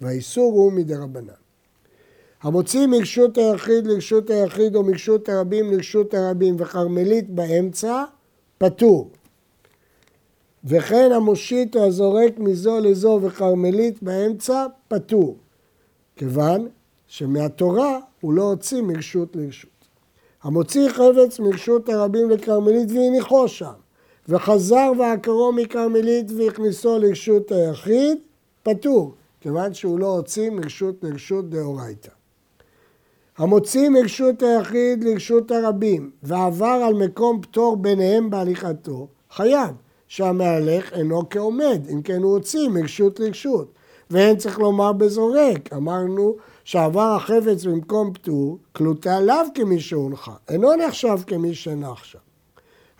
והאיסור 0.00 0.52
הוא 0.52 0.72
מדרבנן. 0.72 1.32
המוציא 2.42 2.86
מרשות 2.86 3.38
היחיד 3.38 3.86
לרשות 3.86 4.30
היחיד 4.30 4.76
או 4.76 4.82
מרשות 4.82 5.28
הרבים 5.28 5.72
לרשות 5.72 6.14
הרבים 6.14 6.56
וכרמלית 6.58 7.30
באמצע, 7.30 8.04
פטור. 8.58 9.10
וכן 10.64 11.12
המושיט 11.12 11.76
או 11.76 11.86
הזורק 11.86 12.38
מזו 12.38 12.80
לזו 12.80 13.20
וכרמלית 13.22 14.02
באמצע, 14.02 14.66
פטור. 14.88 15.36
כיוון 16.16 16.68
שמהתורה 17.06 17.98
הוא 18.20 18.32
לא 18.32 18.42
הוציא 18.42 18.82
מרשות 18.82 19.36
לרשות. 19.36 19.71
המוציא 20.42 20.88
חפץ 20.88 21.40
מרשות 21.40 21.88
הרבים 21.88 22.30
לכרמלית 22.30 22.90
והניחו 22.90 23.48
שם, 23.48 23.72
וחזר 24.28 24.92
ועקרו 24.98 25.52
מכרמלית 25.52 26.30
והכניסו 26.36 26.98
לרשות 26.98 27.52
היחיד, 27.52 28.18
פטור, 28.62 29.14
כיוון 29.40 29.74
שהוא 29.74 29.98
לא 29.98 30.06
הוציא 30.06 30.50
מרשות 30.50 30.94
לרשות 31.02 31.50
דאורייתא. 31.50 32.10
המוציא 33.38 33.88
מרשות 33.88 34.42
היחיד 34.42 35.04
לרשות 35.04 35.50
הרבים 35.50 36.10
ועבר 36.22 36.66
על 36.86 36.94
מקום 36.94 37.42
פטור 37.42 37.76
ביניהם 37.76 38.30
בהליכתו, 38.30 39.06
חייב 39.30 39.70
שהמהלך 40.08 40.92
אינו 40.92 41.28
כעומד, 41.30 41.80
אם 41.92 42.02
כן 42.02 42.22
הוא 42.22 42.32
הוציא 42.32 42.68
מרשות 42.68 43.20
לרשות. 43.20 43.72
ואין 44.10 44.36
צריך 44.36 44.58
לומר 44.58 44.92
בזורק, 44.92 45.72
אמרנו 45.72 46.36
שעבר 46.64 47.14
החפץ 47.16 47.64
במקום 47.64 48.12
פטור, 48.12 48.58
קלוטה 48.72 49.20
לאו 49.20 49.36
כמי 49.54 49.80
שהונחה, 49.80 50.34
אינו 50.48 50.76
נחשב 50.76 51.18
כמי 51.26 51.54
שנח 51.54 52.04
שם. 52.04 52.18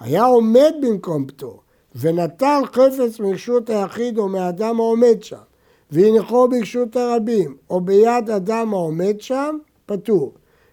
היה 0.00 0.24
עומד 0.24 0.72
במקום 0.82 1.26
פטור, 1.26 1.60
ונטל 1.96 2.62
חפץ 2.64 3.20
מרשות 3.20 3.70
היחיד 3.70 4.18
או 4.18 4.28
מאדם 4.28 4.80
העומד 4.80 5.22
שם, 5.22 5.36
והניחו 5.90 6.48
ברשות 6.48 6.96
הרבים, 6.96 7.56
או 7.70 7.80
ביד 7.80 8.30
אדם 8.30 8.74
העומד 8.74 9.20
שם, 9.20 9.58
פטור. 9.86 10.32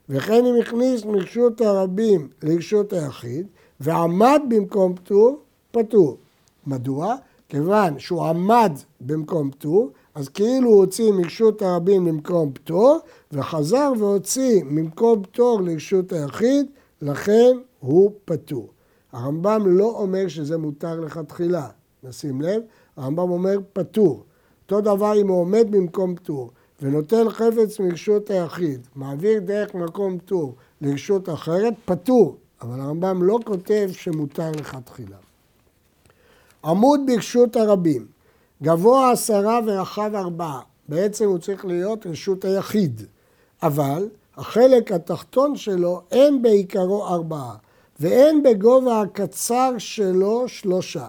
וכן 0.10 0.46
אם 0.46 0.56
הכניס 0.62 1.06
מרשות 1.06 1.62
הרבים 1.62 2.28
לרשות 2.44 2.94
היחיד 2.94 3.48
ועמד 3.80 4.42
במקום 4.50 4.96
פטור, 4.96 5.40
פטור. 5.72 6.18
מדוע? 6.68 7.16
כיוון 7.50 8.00
שהוא 8.00 8.26
עמד 8.26 8.72
במקום 9.02 9.52
פטור, 9.52 9.92
אז 10.16 10.30
כאילו 10.30 10.70
הוא 10.70 10.78
הוציא 10.78 11.12
מרשות 11.12 11.62
הרבים 11.62 12.08
למקום 12.08 12.52
פטור, 12.54 13.00
וחזר 13.32 13.92
והוציא 14.00 14.64
ממקום 14.66 15.24
פטור 15.24 15.62
לרשות 15.62 16.14
היחיד, 16.14 16.66
לכן 17.02 17.58
הוא 17.80 18.12
פטור. 18.26 18.70
הרמב"ם 19.12 19.64
לא 19.66 19.86
אומר 19.86 20.28
שזה 20.28 20.58
מותר 20.58 21.00
לכתחילה, 21.00 21.68
נשים 22.04 22.42
לב, 22.42 22.62
הרמב"ם 22.98 23.30
אומר 23.32 23.58
פטור. 23.74 24.24
אותו 24.64 24.82
דבר 24.82 25.22
אם 25.22 25.28
הוא 25.28 25.42
עומד 25.42 25.68
במקום 25.72 26.16
פטור 26.16 26.52
ונותן 26.82 27.30
חפץ 27.30 27.80
מרשות 27.80 28.30
היחיד, 28.30 28.88
מעביר 28.96 29.40
דרך 29.40 29.76
מקום 29.76 30.18
פטור 30.18 30.56
לרשות 30.82 31.30
אחרת, 31.30 31.74
פטור. 31.86 32.38
אבל 32.62 32.80
הרמב"ם 32.80 33.24
לא 33.24 33.40
כותב 33.46 33.90
שמותר 33.92 34.52
לכתחילה. 34.52 35.18
עמוד 36.66 37.00
ברשות 37.08 37.56
הרבים, 37.56 38.08
גבוה 38.64 39.12
עשרה 39.12 39.60
ורחב 39.66 40.16
ארבעה, 40.16 40.62
בעצם 40.90 41.26
הוא 41.26 41.38
צריך 41.38 41.66
להיות 41.66 42.06
רשות 42.06 42.46
היחיד, 42.46 43.02
אבל 43.64 44.10
החלק 44.38 44.92
התחתון 44.92 45.56
שלו 45.56 46.02
אין 46.12 46.42
בעיקרו 46.42 47.08
ארבעה, 47.08 47.56
ואין 48.00 48.44
בגובה 48.44 49.02
הקצר 49.02 49.72
שלו 49.78 50.48
שלושה. 50.48 51.08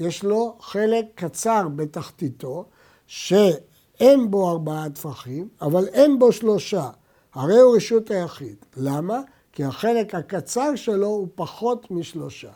יש 0.00 0.24
לו 0.24 0.56
חלק 0.60 1.04
קצר 1.14 1.68
בתחתיתו, 1.76 2.64
שאין 3.06 4.30
בו 4.30 4.50
ארבעה 4.50 4.90
טפחים, 4.90 5.48
אבל 5.60 5.88
אין 5.88 6.18
בו 6.18 6.32
שלושה. 6.32 6.90
הרי 7.34 7.58
הוא 7.58 7.76
רשות 7.76 8.10
היחיד. 8.10 8.56
למה? 8.76 9.20
כי 9.52 9.64
החלק 9.64 10.14
הקצר 10.14 10.76
שלו 10.76 11.06
הוא 11.06 11.28
פחות 11.34 11.90
משלושה. 11.90 12.50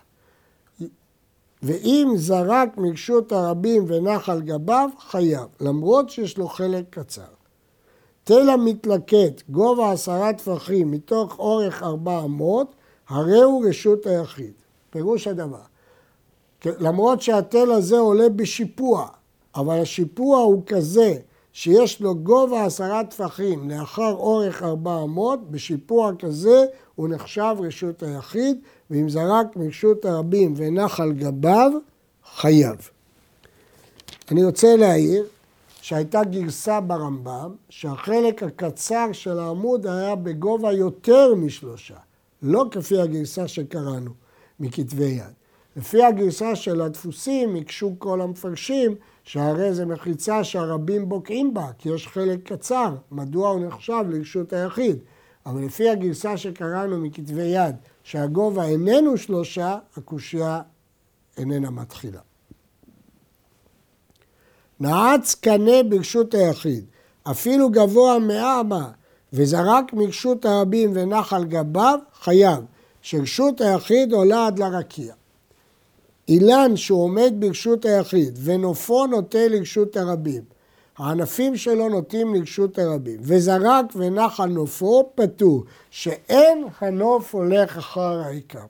ואם 1.67 2.13
זרק 2.17 2.77
מרשות 2.77 3.33
הרבים 3.33 3.85
ונח 3.89 4.29
על 4.29 4.43
גביו, 4.43 4.91
חייב, 4.99 5.47
למרות 5.61 6.11
שיש 6.11 6.39
לו 6.39 6.49
חלק 6.49 6.85
קצר. 6.91 7.23
תל 8.25 8.51
המתלקט, 8.51 9.43
גובה 9.49 9.93
עשרה 9.93 10.33
טפחים 10.33 10.91
מתוך 10.91 11.39
אורך 11.39 11.83
ארבע 11.83 12.25
אמות, 12.25 12.75
הרי 13.09 13.43
הוא 13.43 13.69
רשות 13.69 14.07
היחיד. 14.07 14.53
פירוש 14.91 15.27
הדבר. 15.27 15.63
למרות 16.65 17.23
שהתל 17.23 17.73
הזה 17.73 17.99
עולה 17.99 18.29
בשיפוע, 18.29 19.09
אבל 19.55 19.79
השיפוע 19.79 20.39
הוא 20.39 20.63
כזה 20.67 21.15
שיש 21.59 22.01
לו 22.01 22.15
גובה 22.15 22.65
עשרה 22.65 23.05
טפחים 23.05 23.71
לאחר 23.71 24.13
אורך 24.13 24.63
ארבע 24.63 25.03
אמות, 25.03 25.51
בשיפוע 25.51 26.13
כזה 26.19 26.65
הוא 26.95 27.09
נחשב 27.09 27.57
רשות 27.59 28.03
היחיד, 28.03 28.57
ואם 28.91 29.09
זרק 29.09 29.57
מרשות 29.57 30.05
הרבים 30.05 30.55
ונח 30.57 31.01
על 31.01 31.13
גביו, 31.13 31.73
חייב. 32.37 32.91
אני 34.31 34.45
רוצה 34.45 34.77
להעיר 34.77 35.27
שהייתה 35.83 36.25
גרסה 36.25 36.81
ברמב"ם 36.81 37.55
שהחלק 37.69 38.43
הקצר 38.43 39.13
של 39.13 39.39
העמוד 39.39 39.87
היה 39.87 40.15
בגובה 40.15 40.73
יותר 40.73 41.35
משלושה, 41.35 41.97
לא 42.43 42.65
כפי 42.71 43.01
הגרסה 43.01 43.49
שקראנו 43.49 44.11
מכתבי 44.61 45.05
יד. 45.05 45.33
לפי 45.77 46.05
הגרסה 46.05 46.57
של 46.57 46.81
הדפוסים, 46.81 47.57
הקשו 47.57 47.95
כל 47.99 48.21
המפרשים 48.21 48.95
שהרי 49.27 49.75
זו 49.75 49.87
מחיצה 49.87 50.45
שהרבים 50.45 51.09
בוקעים 51.09 51.55
בה, 51.55 51.67
כי 51.79 51.89
יש 51.89 52.09
חלק 52.09 52.53
קצר, 52.53 52.95
מדוע 53.11 53.49
הוא 53.49 53.67
נחשב 53.67 54.05
לרשות 54.09 54.53
היחיד. 54.53 54.99
אבל 55.47 55.65
לפי 55.65 55.89
הגרסה 55.91 56.37
שקראנו 56.37 56.99
מכתבי 57.01 57.43
יד, 57.43 57.77
שהגובה 58.03 58.65
איננו 58.65 59.17
שלושה, 59.17 59.79
הקושייה 59.97 60.61
איננה 61.37 61.71
מתחילה. 61.71 62.21
נעץ 64.81 65.35
קנה 65.35 65.83
ברשות 65.89 66.35
היחיד, 66.35 66.85
אפילו 67.31 67.71
גבוה 67.71 68.19
מאה 68.19 68.61
אמה, 68.61 68.91
וזרק 69.33 69.93
מרשות 69.93 70.45
הרבים 70.45 70.91
ונח 70.95 71.33
על 71.33 71.45
גביו, 71.45 71.99
חייב, 72.21 72.65
שרשות 73.03 73.61
היחיד 73.61 74.13
עולה 74.13 74.47
עד 74.47 74.59
לרקיע. 74.59 75.15
אילן 76.29 76.77
שהוא 76.77 77.03
עומד 77.03 77.35
ברשות 77.39 77.85
היחיד 77.85 78.39
ונופו 78.43 79.07
נוטה 79.07 79.49
לרשות 79.49 79.97
הרבים, 79.97 80.43
הענפים 80.97 81.57
שלו 81.57 81.89
נוטים 81.89 82.35
לרשות 82.35 82.79
הרבים, 82.79 83.21
וזרק 83.23 83.87
ונח 83.97 84.41
על 84.41 84.51
נופו, 84.51 85.11
פטור, 85.15 85.65
שאין 85.91 86.65
הנוף 86.81 87.35
הולך 87.35 87.79
אחר 87.79 88.21
העיקר. 88.25 88.65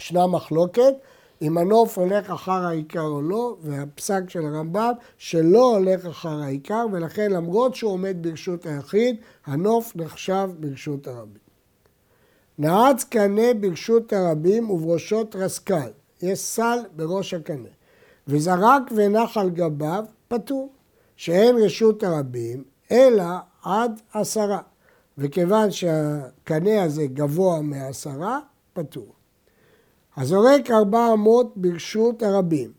ישנה 0.00 0.26
מחלוקת 0.26 0.94
אם 1.42 1.58
הנוף 1.58 1.98
הולך 1.98 2.30
אחר 2.30 2.66
העיקר 2.66 3.00
או 3.00 3.22
לא, 3.22 3.56
והפסק 3.62 4.22
של 4.28 4.46
הרמב"ם 4.46 4.92
שלא 5.18 5.76
הולך 5.76 6.06
אחר 6.06 6.42
העיקר, 6.42 6.86
ולכן 6.92 7.30
למרות 7.30 7.74
שהוא 7.74 7.92
עומד 7.92 8.16
ברשות 8.20 8.66
היחיד, 8.66 9.16
הנוף 9.46 9.96
נחשב 9.96 10.50
ברשות 10.60 11.06
הרבים. 11.06 11.42
נעץ 12.58 13.04
קנה 13.04 13.54
ברשות 13.60 14.12
הרבים 14.12 14.70
ובראשו 14.70 15.24
טרסקל, 15.24 15.90
יש 16.22 16.38
סל 16.38 16.78
בראש 16.96 17.34
הקנה, 17.34 17.68
וזרק 18.28 18.82
ונח 18.96 19.36
על 19.36 19.50
גביו, 19.50 20.04
פטור. 20.28 20.72
שאין 21.16 21.56
רשות 21.56 22.02
הרבים, 22.02 22.64
אלא 22.90 23.24
עד 23.64 24.00
עשרה. 24.14 24.60
וכיוון 25.18 25.70
שהקנה 25.70 26.82
הזה 26.82 27.06
גבוה 27.06 27.60
מעשרה, 27.60 28.40
פטור. 28.72 29.12
הזורק 30.16 30.70
ארבע 30.70 31.12
אמות 31.12 31.52
ברשות 31.56 32.22
הרבים, 32.22 32.72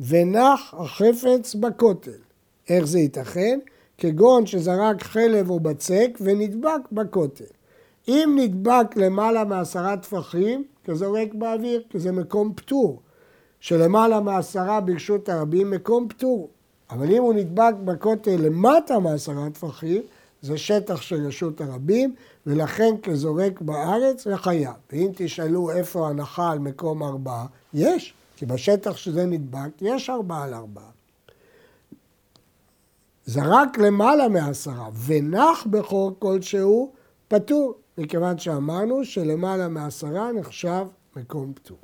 ונח 0.00 0.74
החפץ 0.78 1.54
בכותל. 1.54 2.20
איך 2.68 2.84
זה 2.84 2.98
ייתכן? 2.98 3.58
כגון 3.98 4.46
שזרק 4.46 5.02
חלב 5.02 5.50
או 5.50 5.60
בצק 5.60 6.18
ונדבק 6.20 6.80
בכותל. 6.92 7.44
אם 8.10 8.38
נדבק 8.40 8.96
למעלה 8.96 9.44
מעשרה 9.44 9.96
טפחים, 9.96 10.64
כזורק 10.84 11.34
באוויר, 11.34 11.82
כי 11.90 11.98
זה 11.98 12.12
מקום 12.12 12.52
פטור. 12.54 13.00
שלמעלה 13.60 14.20
מעשרה 14.20 14.80
ברשות 14.80 15.28
הרבים, 15.28 15.70
מקום 15.70 16.08
פטור. 16.08 16.48
אבל 16.90 17.10
אם 17.12 17.22
הוא 17.22 17.34
נדבק 17.34 17.74
בכותל 17.84 18.36
למטה 18.36 18.98
מעשרה 18.98 19.50
טפחים, 19.50 20.02
זה 20.42 20.58
שטח 20.58 21.00
של 21.00 21.26
רשות 21.26 21.60
הרבים, 21.60 22.14
ולכן 22.46 22.94
כזורק 23.02 23.60
בארץ 23.60 24.24
זה 24.24 24.36
חייב. 24.36 24.72
ואם 24.92 25.10
תשאלו 25.14 25.70
איפה 25.70 26.08
הנחה 26.08 26.50
על 26.50 26.58
מקום 26.58 27.02
ארבעה, 27.02 27.46
יש, 27.74 28.14
כי 28.36 28.46
בשטח 28.46 28.96
שזה 28.96 29.26
נדבק 29.26 29.70
יש 29.80 30.10
ארבעה 30.10 30.44
על 30.44 30.54
ארבעה. 30.54 30.90
זרק 33.26 33.78
למעלה 33.78 34.28
מעשרה 34.28 34.88
ונח 35.06 35.66
בחור 35.70 36.12
כלשהו, 36.18 36.92
פטור, 37.28 37.74
מכיוון 38.00 38.38
שאמרנו 38.38 39.04
שלמעלה 39.04 39.68
מעשרה 39.68 40.32
נחשב 40.32 40.86
מקום 41.16 41.52
פטור. 41.54 41.78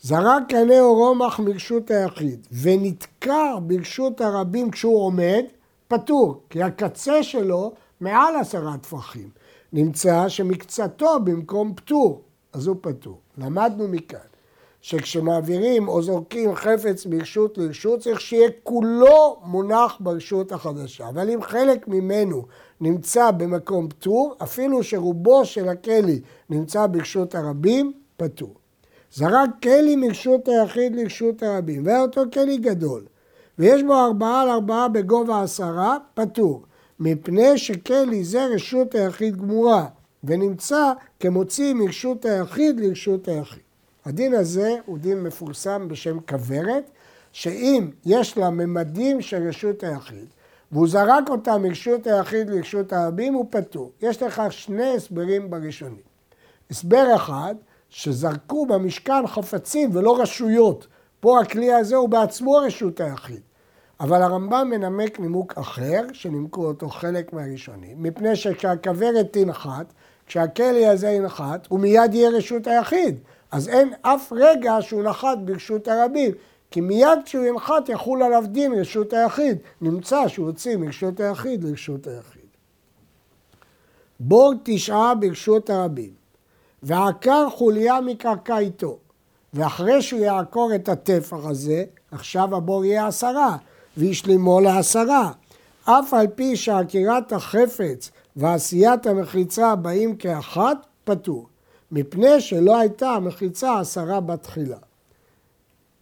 זרק 0.00 0.42
קנה 0.48 0.80
או 0.80 0.94
רומח 0.94 1.40
מרשות 1.40 1.90
היחיד 1.90 2.46
ונתקע 2.62 3.58
ברשות 3.62 4.20
הרבים 4.20 4.70
כשהוא 4.70 5.00
עומד, 5.00 5.42
פטור, 5.88 6.42
כי 6.50 6.62
הקצה 6.62 7.22
שלו 7.22 7.72
מעל 8.00 8.36
עשרה 8.36 8.78
טפחים. 8.78 9.30
נמצא 9.72 10.28
שמקצתו 10.28 11.20
במקום 11.24 11.74
פטור, 11.74 12.22
אז 12.52 12.66
הוא 12.66 12.76
פטור. 12.80 13.20
למדנו 13.38 13.88
מכאן 13.88 14.31
שכשמעבירים 14.82 15.88
או 15.88 16.02
זורקים 16.02 16.54
חפץ 16.54 17.06
מרשות 17.06 17.58
לרשות 17.58 18.00
צריך 18.00 18.20
שיהיה 18.20 18.50
כולו 18.62 19.40
מונח 19.44 19.96
ברשות 20.00 20.52
החדשה. 20.52 21.08
אבל 21.08 21.30
אם 21.30 21.42
חלק 21.42 21.88
ממנו 21.88 22.42
נמצא 22.80 23.30
במקום 23.30 23.88
פטור, 23.88 24.34
אפילו 24.42 24.82
שרובו 24.82 25.44
של 25.44 25.68
הכלי 25.68 26.20
נמצא 26.50 26.86
ברשות 26.86 27.34
הרבים, 27.34 27.92
פטור. 28.16 28.54
זרק 29.12 29.50
כלי 29.62 29.96
מרשות 29.96 30.48
היחיד 30.48 30.96
לרשות 30.96 31.42
הרבים, 31.42 31.86
והיה 31.86 32.02
אותו 32.02 32.22
כלי 32.32 32.56
גדול, 32.56 33.04
ויש 33.58 33.82
בו 33.82 33.94
ארבעה 33.94 34.42
על 34.42 34.48
ארבעה 34.48 34.88
בגובה 34.88 35.42
עשרה, 35.42 35.96
פטור, 36.14 36.62
מפני 37.00 37.58
שכלי 37.58 38.24
זה 38.24 38.46
רשות 38.46 38.94
היחיד 38.94 39.36
גמורה, 39.36 39.86
ונמצא 40.24 40.92
כמוציא 41.20 41.74
מרשות 41.74 42.24
היחיד 42.24 42.80
לרשות 42.80 43.28
היחיד. 43.28 43.71
הדין 44.04 44.34
הזה 44.34 44.76
הוא 44.86 44.98
דין 44.98 45.22
מפורסם 45.22 45.88
בשם 45.88 46.20
כוורת, 46.20 46.90
שאם 47.32 47.90
יש 48.06 48.38
לה 48.38 48.50
ממדים 48.50 49.20
של 49.20 49.48
רשות 49.48 49.82
היחיד, 49.82 50.26
והוא 50.72 50.88
זרק 50.88 51.28
אותה 51.28 51.58
מרשות 51.58 52.06
היחיד 52.06 52.50
לרשות 52.50 52.92
הרבים, 52.92 53.34
הוא 53.34 53.46
פטור. 53.50 53.92
יש 54.02 54.22
לך 54.22 54.42
שני 54.50 54.94
הסברים 54.94 55.50
בראשונים. 55.50 56.12
הסבר 56.70 57.16
אחד, 57.16 57.54
שזרקו 57.90 58.66
במשכן 58.66 59.26
חפצים 59.26 59.90
ולא 59.92 60.20
רשויות. 60.20 60.86
פה 61.20 61.40
הכלי 61.40 61.72
הזה 61.72 61.96
הוא 61.96 62.08
בעצמו 62.08 62.52
רשות 62.52 63.00
היחיד. 63.00 63.40
אבל 64.00 64.22
הרמב"ם 64.22 64.70
מנמק 64.70 65.20
נימוק 65.20 65.52
אחר, 65.58 66.00
שנימקו 66.12 66.66
אותו 66.66 66.88
חלק 66.88 67.32
מהראשונים, 67.32 68.02
מפני 68.02 68.36
שכשהכוורת 68.36 69.32
תנחת, 69.32 69.92
כשהכלי 70.26 70.86
הזה 70.86 71.08
ינחת, 71.08 71.66
הוא 71.68 71.80
מיד 71.80 72.14
יהיה 72.14 72.30
רשות 72.30 72.66
היחיד. 72.66 73.18
אז 73.52 73.68
אין 73.68 73.92
אף 74.02 74.32
רגע 74.36 74.76
שהוא 74.80 75.02
נחת 75.02 75.38
ברשות 75.44 75.88
הרבים, 75.88 76.30
כי 76.70 76.80
מיד 76.80 77.18
כשהוא 77.24 77.44
ינחת 77.44 77.88
יחול 77.88 78.22
עליו 78.22 78.44
דין 78.46 78.72
רשות 78.72 79.12
היחיד. 79.12 79.58
נמצא 79.80 80.28
שהוא 80.28 80.46
הוציא 80.46 80.76
מרשות 80.76 81.20
היחיד 81.20 81.64
לרשות 81.64 82.06
היחיד. 82.06 82.42
בור 84.20 84.52
תשעה 84.62 85.14
ברשות 85.14 85.70
הרבים, 85.70 86.10
ועקר 86.82 87.50
חוליה 87.50 88.00
מקרקע 88.00 88.58
איתו, 88.58 88.98
ואחרי 89.54 90.02
שהוא 90.02 90.20
יעקור 90.20 90.74
את 90.74 90.88
הטפח 90.88 91.38
הזה, 91.44 91.84
עכשיו 92.10 92.56
הבור 92.56 92.84
יהיה 92.84 93.06
עשרה, 93.06 93.56
וישלימו 93.96 94.60
לעשרה. 94.60 95.32
אף 95.84 96.14
על 96.14 96.26
פי 96.34 96.56
שעקירת 96.56 97.32
החפץ 97.32 98.10
ועשיית 98.36 99.06
המחיצה 99.06 99.76
באים 99.76 100.16
כאחת, 100.16 100.86
פטור. 101.04 101.48
מפני 101.92 102.40
שלא 102.40 102.78
הייתה 102.78 103.10
המחיצה 103.10 103.80
עשרה 103.80 104.20
בתחילה. 104.20 104.78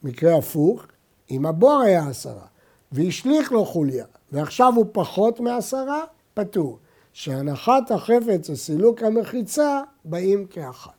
מקרה 0.03 0.39
הפוך, 0.39 0.87
אם 1.31 1.47
הבור 1.47 1.81
היה 1.81 2.09
עשרה 2.09 2.47
והשליך 2.93 3.53
לו 3.53 3.65
חוליה 3.65 4.05
ועכשיו 4.33 4.73
הוא 4.77 4.87
פחות 4.93 5.41
מעשרה, 5.41 6.05
פטור. 6.35 6.79
שהנחת 7.13 7.91
החפץ 7.91 8.51
וסילוק 8.51 9.03
המחיצה 9.03 9.83
באים 10.05 10.47
כאחת. 10.47 10.91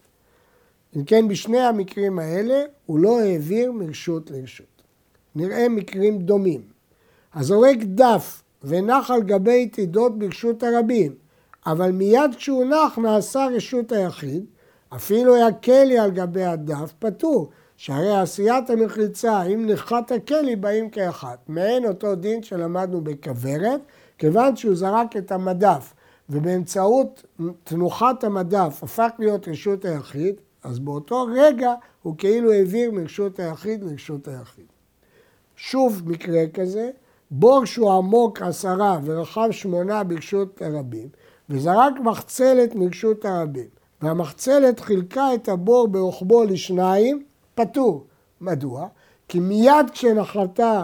אם 0.96 1.04
כן, 1.04 1.28
בשני 1.28 1.60
המקרים 1.60 2.20
האלה 2.20 2.64
הוא 2.86 3.00
לא 3.00 3.20
העביר 3.20 3.72
מרשות 3.72 4.32
לרשות. 4.32 4.82
נראה 5.36 5.70
מקרים 5.70 6.20
דומים. 6.20 6.62
הזורק 7.34 7.78
דף 7.84 8.44
ונח 8.64 9.12
על 9.12 9.24
גבי 9.24 9.64
יתידות 9.64 10.20
ברשות 10.20 10.64
הרבים, 10.64 11.16
אבל 11.66 11.92
מיד 11.92 12.36
כשהוא 12.38 12.66
נח 12.66 12.98
נעשה 12.98 13.48
רשות 13.56 13.92
היחיד, 13.92 14.46
אפילו 14.96 15.36
היה 15.36 15.52
כלי 15.52 16.00
על 16.00 16.12
גבי 16.12 16.44
הדף, 16.44 16.94
פטור, 17.00 17.50
שהרי 17.78 18.18
עשיית 18.18 18.70
המחיצה, 18.70 19.44
אם 19.44 19.66
נחת 19.70 20.12
הכלי, 20.12 20.56
באים 20.56 20.90
כאחת. 20.90 21.40
מעין 21.48 21.86
אותו 21.86 22.16
דין 22.16 22.44
שלמדנו 22.44 23.02
בכוורת, 23.02 23.82
כיוון 24.18 24.56
שהוא 24.56 24.76
זרק 24.76 25.18
את 25.18 25.32
המדף, 25.32 25.94
ובאמצעות 26.30 27.24
תנוחת 27.64 28.24
המדף 28.24 28.80
הפך 28.84 29.10
להיות 29.20 29.48
רשות 29.48 29.86
היחיד, 29.86 30.36
אז 30.64 30.80
באותו 30.80 31.28
רגע 31.36 31.74
הוא 32.02 32.16
כאילו 32.18 32.52
העביר 32.52 32.92
מרשות 32.92 33.40
היחיד 33.40 33.84
לרשות 33.84 34.28
היחיד. 34.28 34.66
שוב 35.56 36.02
מקרה 36.06 36.44
כזה, 36.54 36.90
בור 37.32 37.66
שהוא 37.66 37.92
עמוק 37.92 38.42
עשרה 38.42 39.00
ורחב 39.04 39.48
שמונה 39.52 40.04
ברשות 40.04 40.62
הרבים, 40.62 41.08
וזרק 41.50 41.94
מחצלת 42.04 42.76
מרשות 42.76 43.26
הרבים, 43.26 43.81
והמחצלת 44.02 44.80
חילקה 44.80 45.34
את 45.34 45.50
הבור 45.50 45.88
ברוחבו 45.88 46.44
לשניים, 46.44 47.24
פטור. 47.56 48.06
מדוע? 48.42 48.88
כי 49.28 49.40
מיד 49.40 49.90
כשנחתה, 49.92 50.84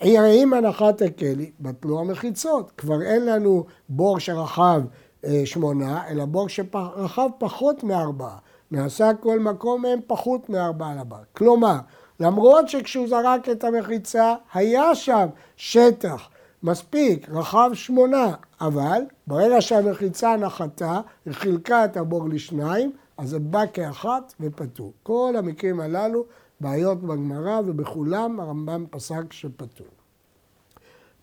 עם 0.00 0.52
הנחת 0.52 1.02
הכלי, 1.02 1.50
בטלו 1.60 2.00
המחיצות. 2.00 2.72
כבר 2.76 3.02
אין 3.02 3.26
לנו 3.26 3.64
בור 3.88 4.18
שרחב 4.20 4.82
אה, 5.24 5.42
שמונה, 5.44 6.08
אלא 6.08 6.24
בור 6.24 6.48
שרחב 6.48 7.28
פחות 7.38 7.84
מארבעה. 7.84 8.38
נעשה 8.70 9.10
כל 9.20 9.38
מקום 9.40 9.82
מהם 9.82 9.98
פחות 10.06 10.48
מארבעה 10.48 10.94
לבר. 10.94 11.22
כלומר, 11.36 11.76
למרות 12.20 12.68
שכשהוא 12.68 13.08
זרק 13.08 13.48
את 13.48 13.64
המחיצה, 13.64 14.34
היה 14.54 14.94
שם 14.94 15.26
שטח 15.56 16.28
מספיק, 16.66 17.28
רחב 17.30 17.70
שמונה, 17.74 18.34
אבל 18.60 19.02
ברגע 19.26 19.60
שהמחיצה 19.60 20.36
נחתה, 20.36 21.00
היא 21.26 21.34
חילקה 21.34 21.84
את 21.84 21.96
הבור 21.96 22.28
לשניים, 22.28 22.92
אז 23.18 23.28
זה 23.28 23.38
בא 23.38 23.64
כאחת 23.72 24.34
ופטור. 24.40 24.92
כל 25.02 25.34
המקרים 25.38 25.80
הללו 25.80 26.24
בעיות 26.60 27.02
בגמרא 27.02 27.60
ובכולם 27.66 28.40
הרמב"ם 28.40 28.84
פסק 28.90 29.32
שפטור. 29.32 29.86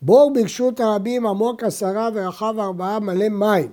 בור 0.02 0.32
ברשות 0.34 0.80
הרבים 0.80 1.26
עמוק 1.26 1.62
עשרה 1.62 2.08
ורחב 2.14 2.54
ארבעה 2.58 3.00
מלא 3.00 3.28
מים, 3.28 3.72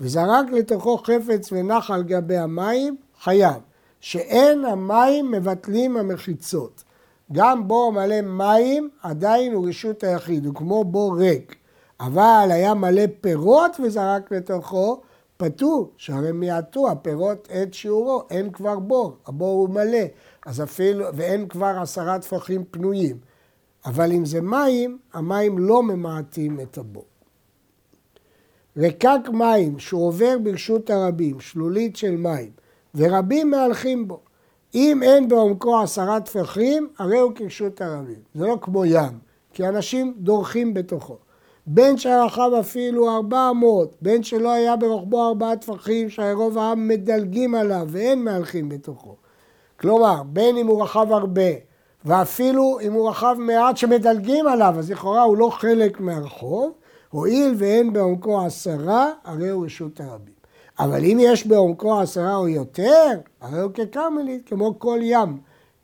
וזרק 0.00 0.46
לתוכו 0.52 0.98
חפץ 0.98 1.52
ונח 1.52 1.90
על 1.90 2.02
גבי 2.02 2.36
המים, 2.36 2.96
חייב. 3.20 3.60
שאין 4.00 4.64
המים 4.64 5.30
מבטלים 5.30 5.96
המחיצות. 5.96 6.84
גם 7.32 7.68
בור 7.68 7.92
מלא 7.92 8.20
מים 8.20 8.88
עדיין 9.02 9.52
הוא 9.52 9.68
רשות 9.68 10.04
היחיד, 10.04 10.46
הוא 10.46 10.54
כמו 10.54 10.84
בור 10.84 11.16
ריק. 11.18 11.56
אבל 12.00 12.48
היה 12.50 12.74
מלא 12.74 13.02
פירות 13.20 13.76
וזרק 13.84 14.32
לתוכו, 14.32 15.00
פטור, 15.36 15.92
שהרי 15.96 16.32
מיעטו 16.32 16.90
הפירות 16.90 17.48
את 17.62 17.74
שיעורו, 17.74 18.22
אין 18.30 18.50
כבר 18.50 18.78
בור, 18.78 19.16
הבור 19.26 19.60
הוא 19.60 19.68
מלא, 19.68 20.04
אז 20.46 20.62
אפילו, 20.62 21.06
ואין 21.14 21.48
כבר 21.48 21.78
עשרה 21.82 22.18
טפחים 22.18 22.64
פנויים. 22.70 23.18
אבל 23.86 24.12
אם 24.12 24.24
זה 24.24 24.40
מים, 24.40 24.98
המים 25.12 25.58
לא 25.58 25.82
ממעטים 25.82 26.60
את 26.60 26.78
הבור. 26.78 27.04
רקק 28.76 29.20
מים 29.32 29.78
שהוא 29.78 30.06
עובר 30.06 30.36
ברשות 30.42 30.90
הרבים, 30.90 31.40
שלולית 31.40 31.96
של 31.96 32.16
מים, 32.16 32.50
ורבים 32.94 33.50
מהלכים 33.50 34.08
בו. 34.08 34.20
אם 34.76 35.02
אין 35.02 35.28
בעומקו 35.28 35.80
עשרה 35.82 36.20
טפחים, 36.20 36.88
הרי 36.98 37.18
הוא 37.18 37.32
כרשות 37.34 37.80
הרבים. 37.80 38.18
זה 38.34 38.46
לא 38.46 38.58
כמו 38.60 38.84
ים, 38.84 39.18
כי 39.52 39.68
אנשים 39.68 40.14
דורכים 40.16 40.74
בתוכו. 40.74 41.16
בין 41.66 41.96
שערכיו 41.96 42.60
אפילו 42.60 43.10
ארבע 43.10 43.48
אמות, 43.50 43.96
בין 44.02 44.22
שלא 44.22 44.52
היה 44.52 44.76
ברוחבו 44.76 45.28
ארבעה 45.28 45.56
טפחים, 45.56 46.10
שהרי 46.10 46.32
רוב 46.32 46.58
העם 46.58 46.88
מדלגים 46.88 47.54
עליו 47.54 47.86
ואין 47.88 48.24
מהלכים 48.24 48.68
בתוכו. 48.68 49.16
כלומר, 49.80 50.22
בין 50.26 50.56
אם 50.56 50.66
הוא 50.66 50.82
רחב 50.82 51.12
הרבה, 51.12 51.50
ואפילו 52.04 52.78
אם 52.82 52.92
הוא 52.92 53.08
רחב 53.08 53.36
מעט 53.38 53.76
שמדלגים 53.76 54.46
עליו, 54.46 54.74
אז 54.78 54.90
לכאורה 54.90 55.22
הוא 55.22 55.36
לא 55.36 55.50
חלק 55.50 56.00
מהרחוב, 56.00 56.72
הואיל 57.10 57.54
ואין 57.56 57.92
בעומקו 57.92 58.40
עשרה, 58.40 59.12
הרי 59.24 59.48
הוא 59.48 59.64
רשות 59.64 60.00
הרבים. 60.00 60.35
אבל 60.78 61.04
אם 61.04 61.18
יש 61.20 61.46
בעומקו 61.46 62.00
עשרה 62.00 62.36
או 62.36 62.48
יותר, 62.48 63.10
הרי 63.40 63.60
הוא 63.60 63.72
ככרמלית, 63.72 64.48
כמו 64.48 64.78
כל 64.78 64.98
ים. 65.02 65.38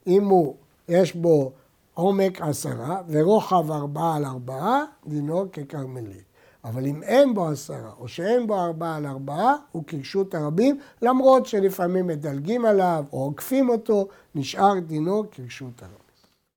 אם 0.07 0.25
הוא, 0.25 0.55
יש 0.89 1.15
בו 1.17 1.53
עומק 1.95 2.41
עשרה 2.41 3.03
ורוחב 3.09 3.71
ארבעה 3.71 4.17
על 4.17 4.25
ארבעה, 4.25 4.85
דינו 5.07 5.45
ככרמלית. 5.53 6.25
אבל 6.65 6.87
אם 6.87 7.03
אין 7.03 7.35
בו 7.35 7.49
עשרה, 7.49 7.91
או 7.99 8.09
שאין 8.09 8.47
בו 8.47 8.61
ארבעה 8.61 8.97
על 8.97 9.07
ארבעה, 9.07 9.55
הוא 9.73 9.85
כרשות 9.87 10.35
הרבים, 10.35 10.79
למרות 11.03 11.47
שלפעמים 11.47 12.07
מדלגים 12.07 12.65
עליו 12.65 13.05
או 13.13 13.25
עוקפים 13.25 13.69
אותו, 13.69 14.09
נשאר 14.35 14.79
דינו 14.79 15.25
כרשות 15.31 15.83
הרבים. 15.83 16.02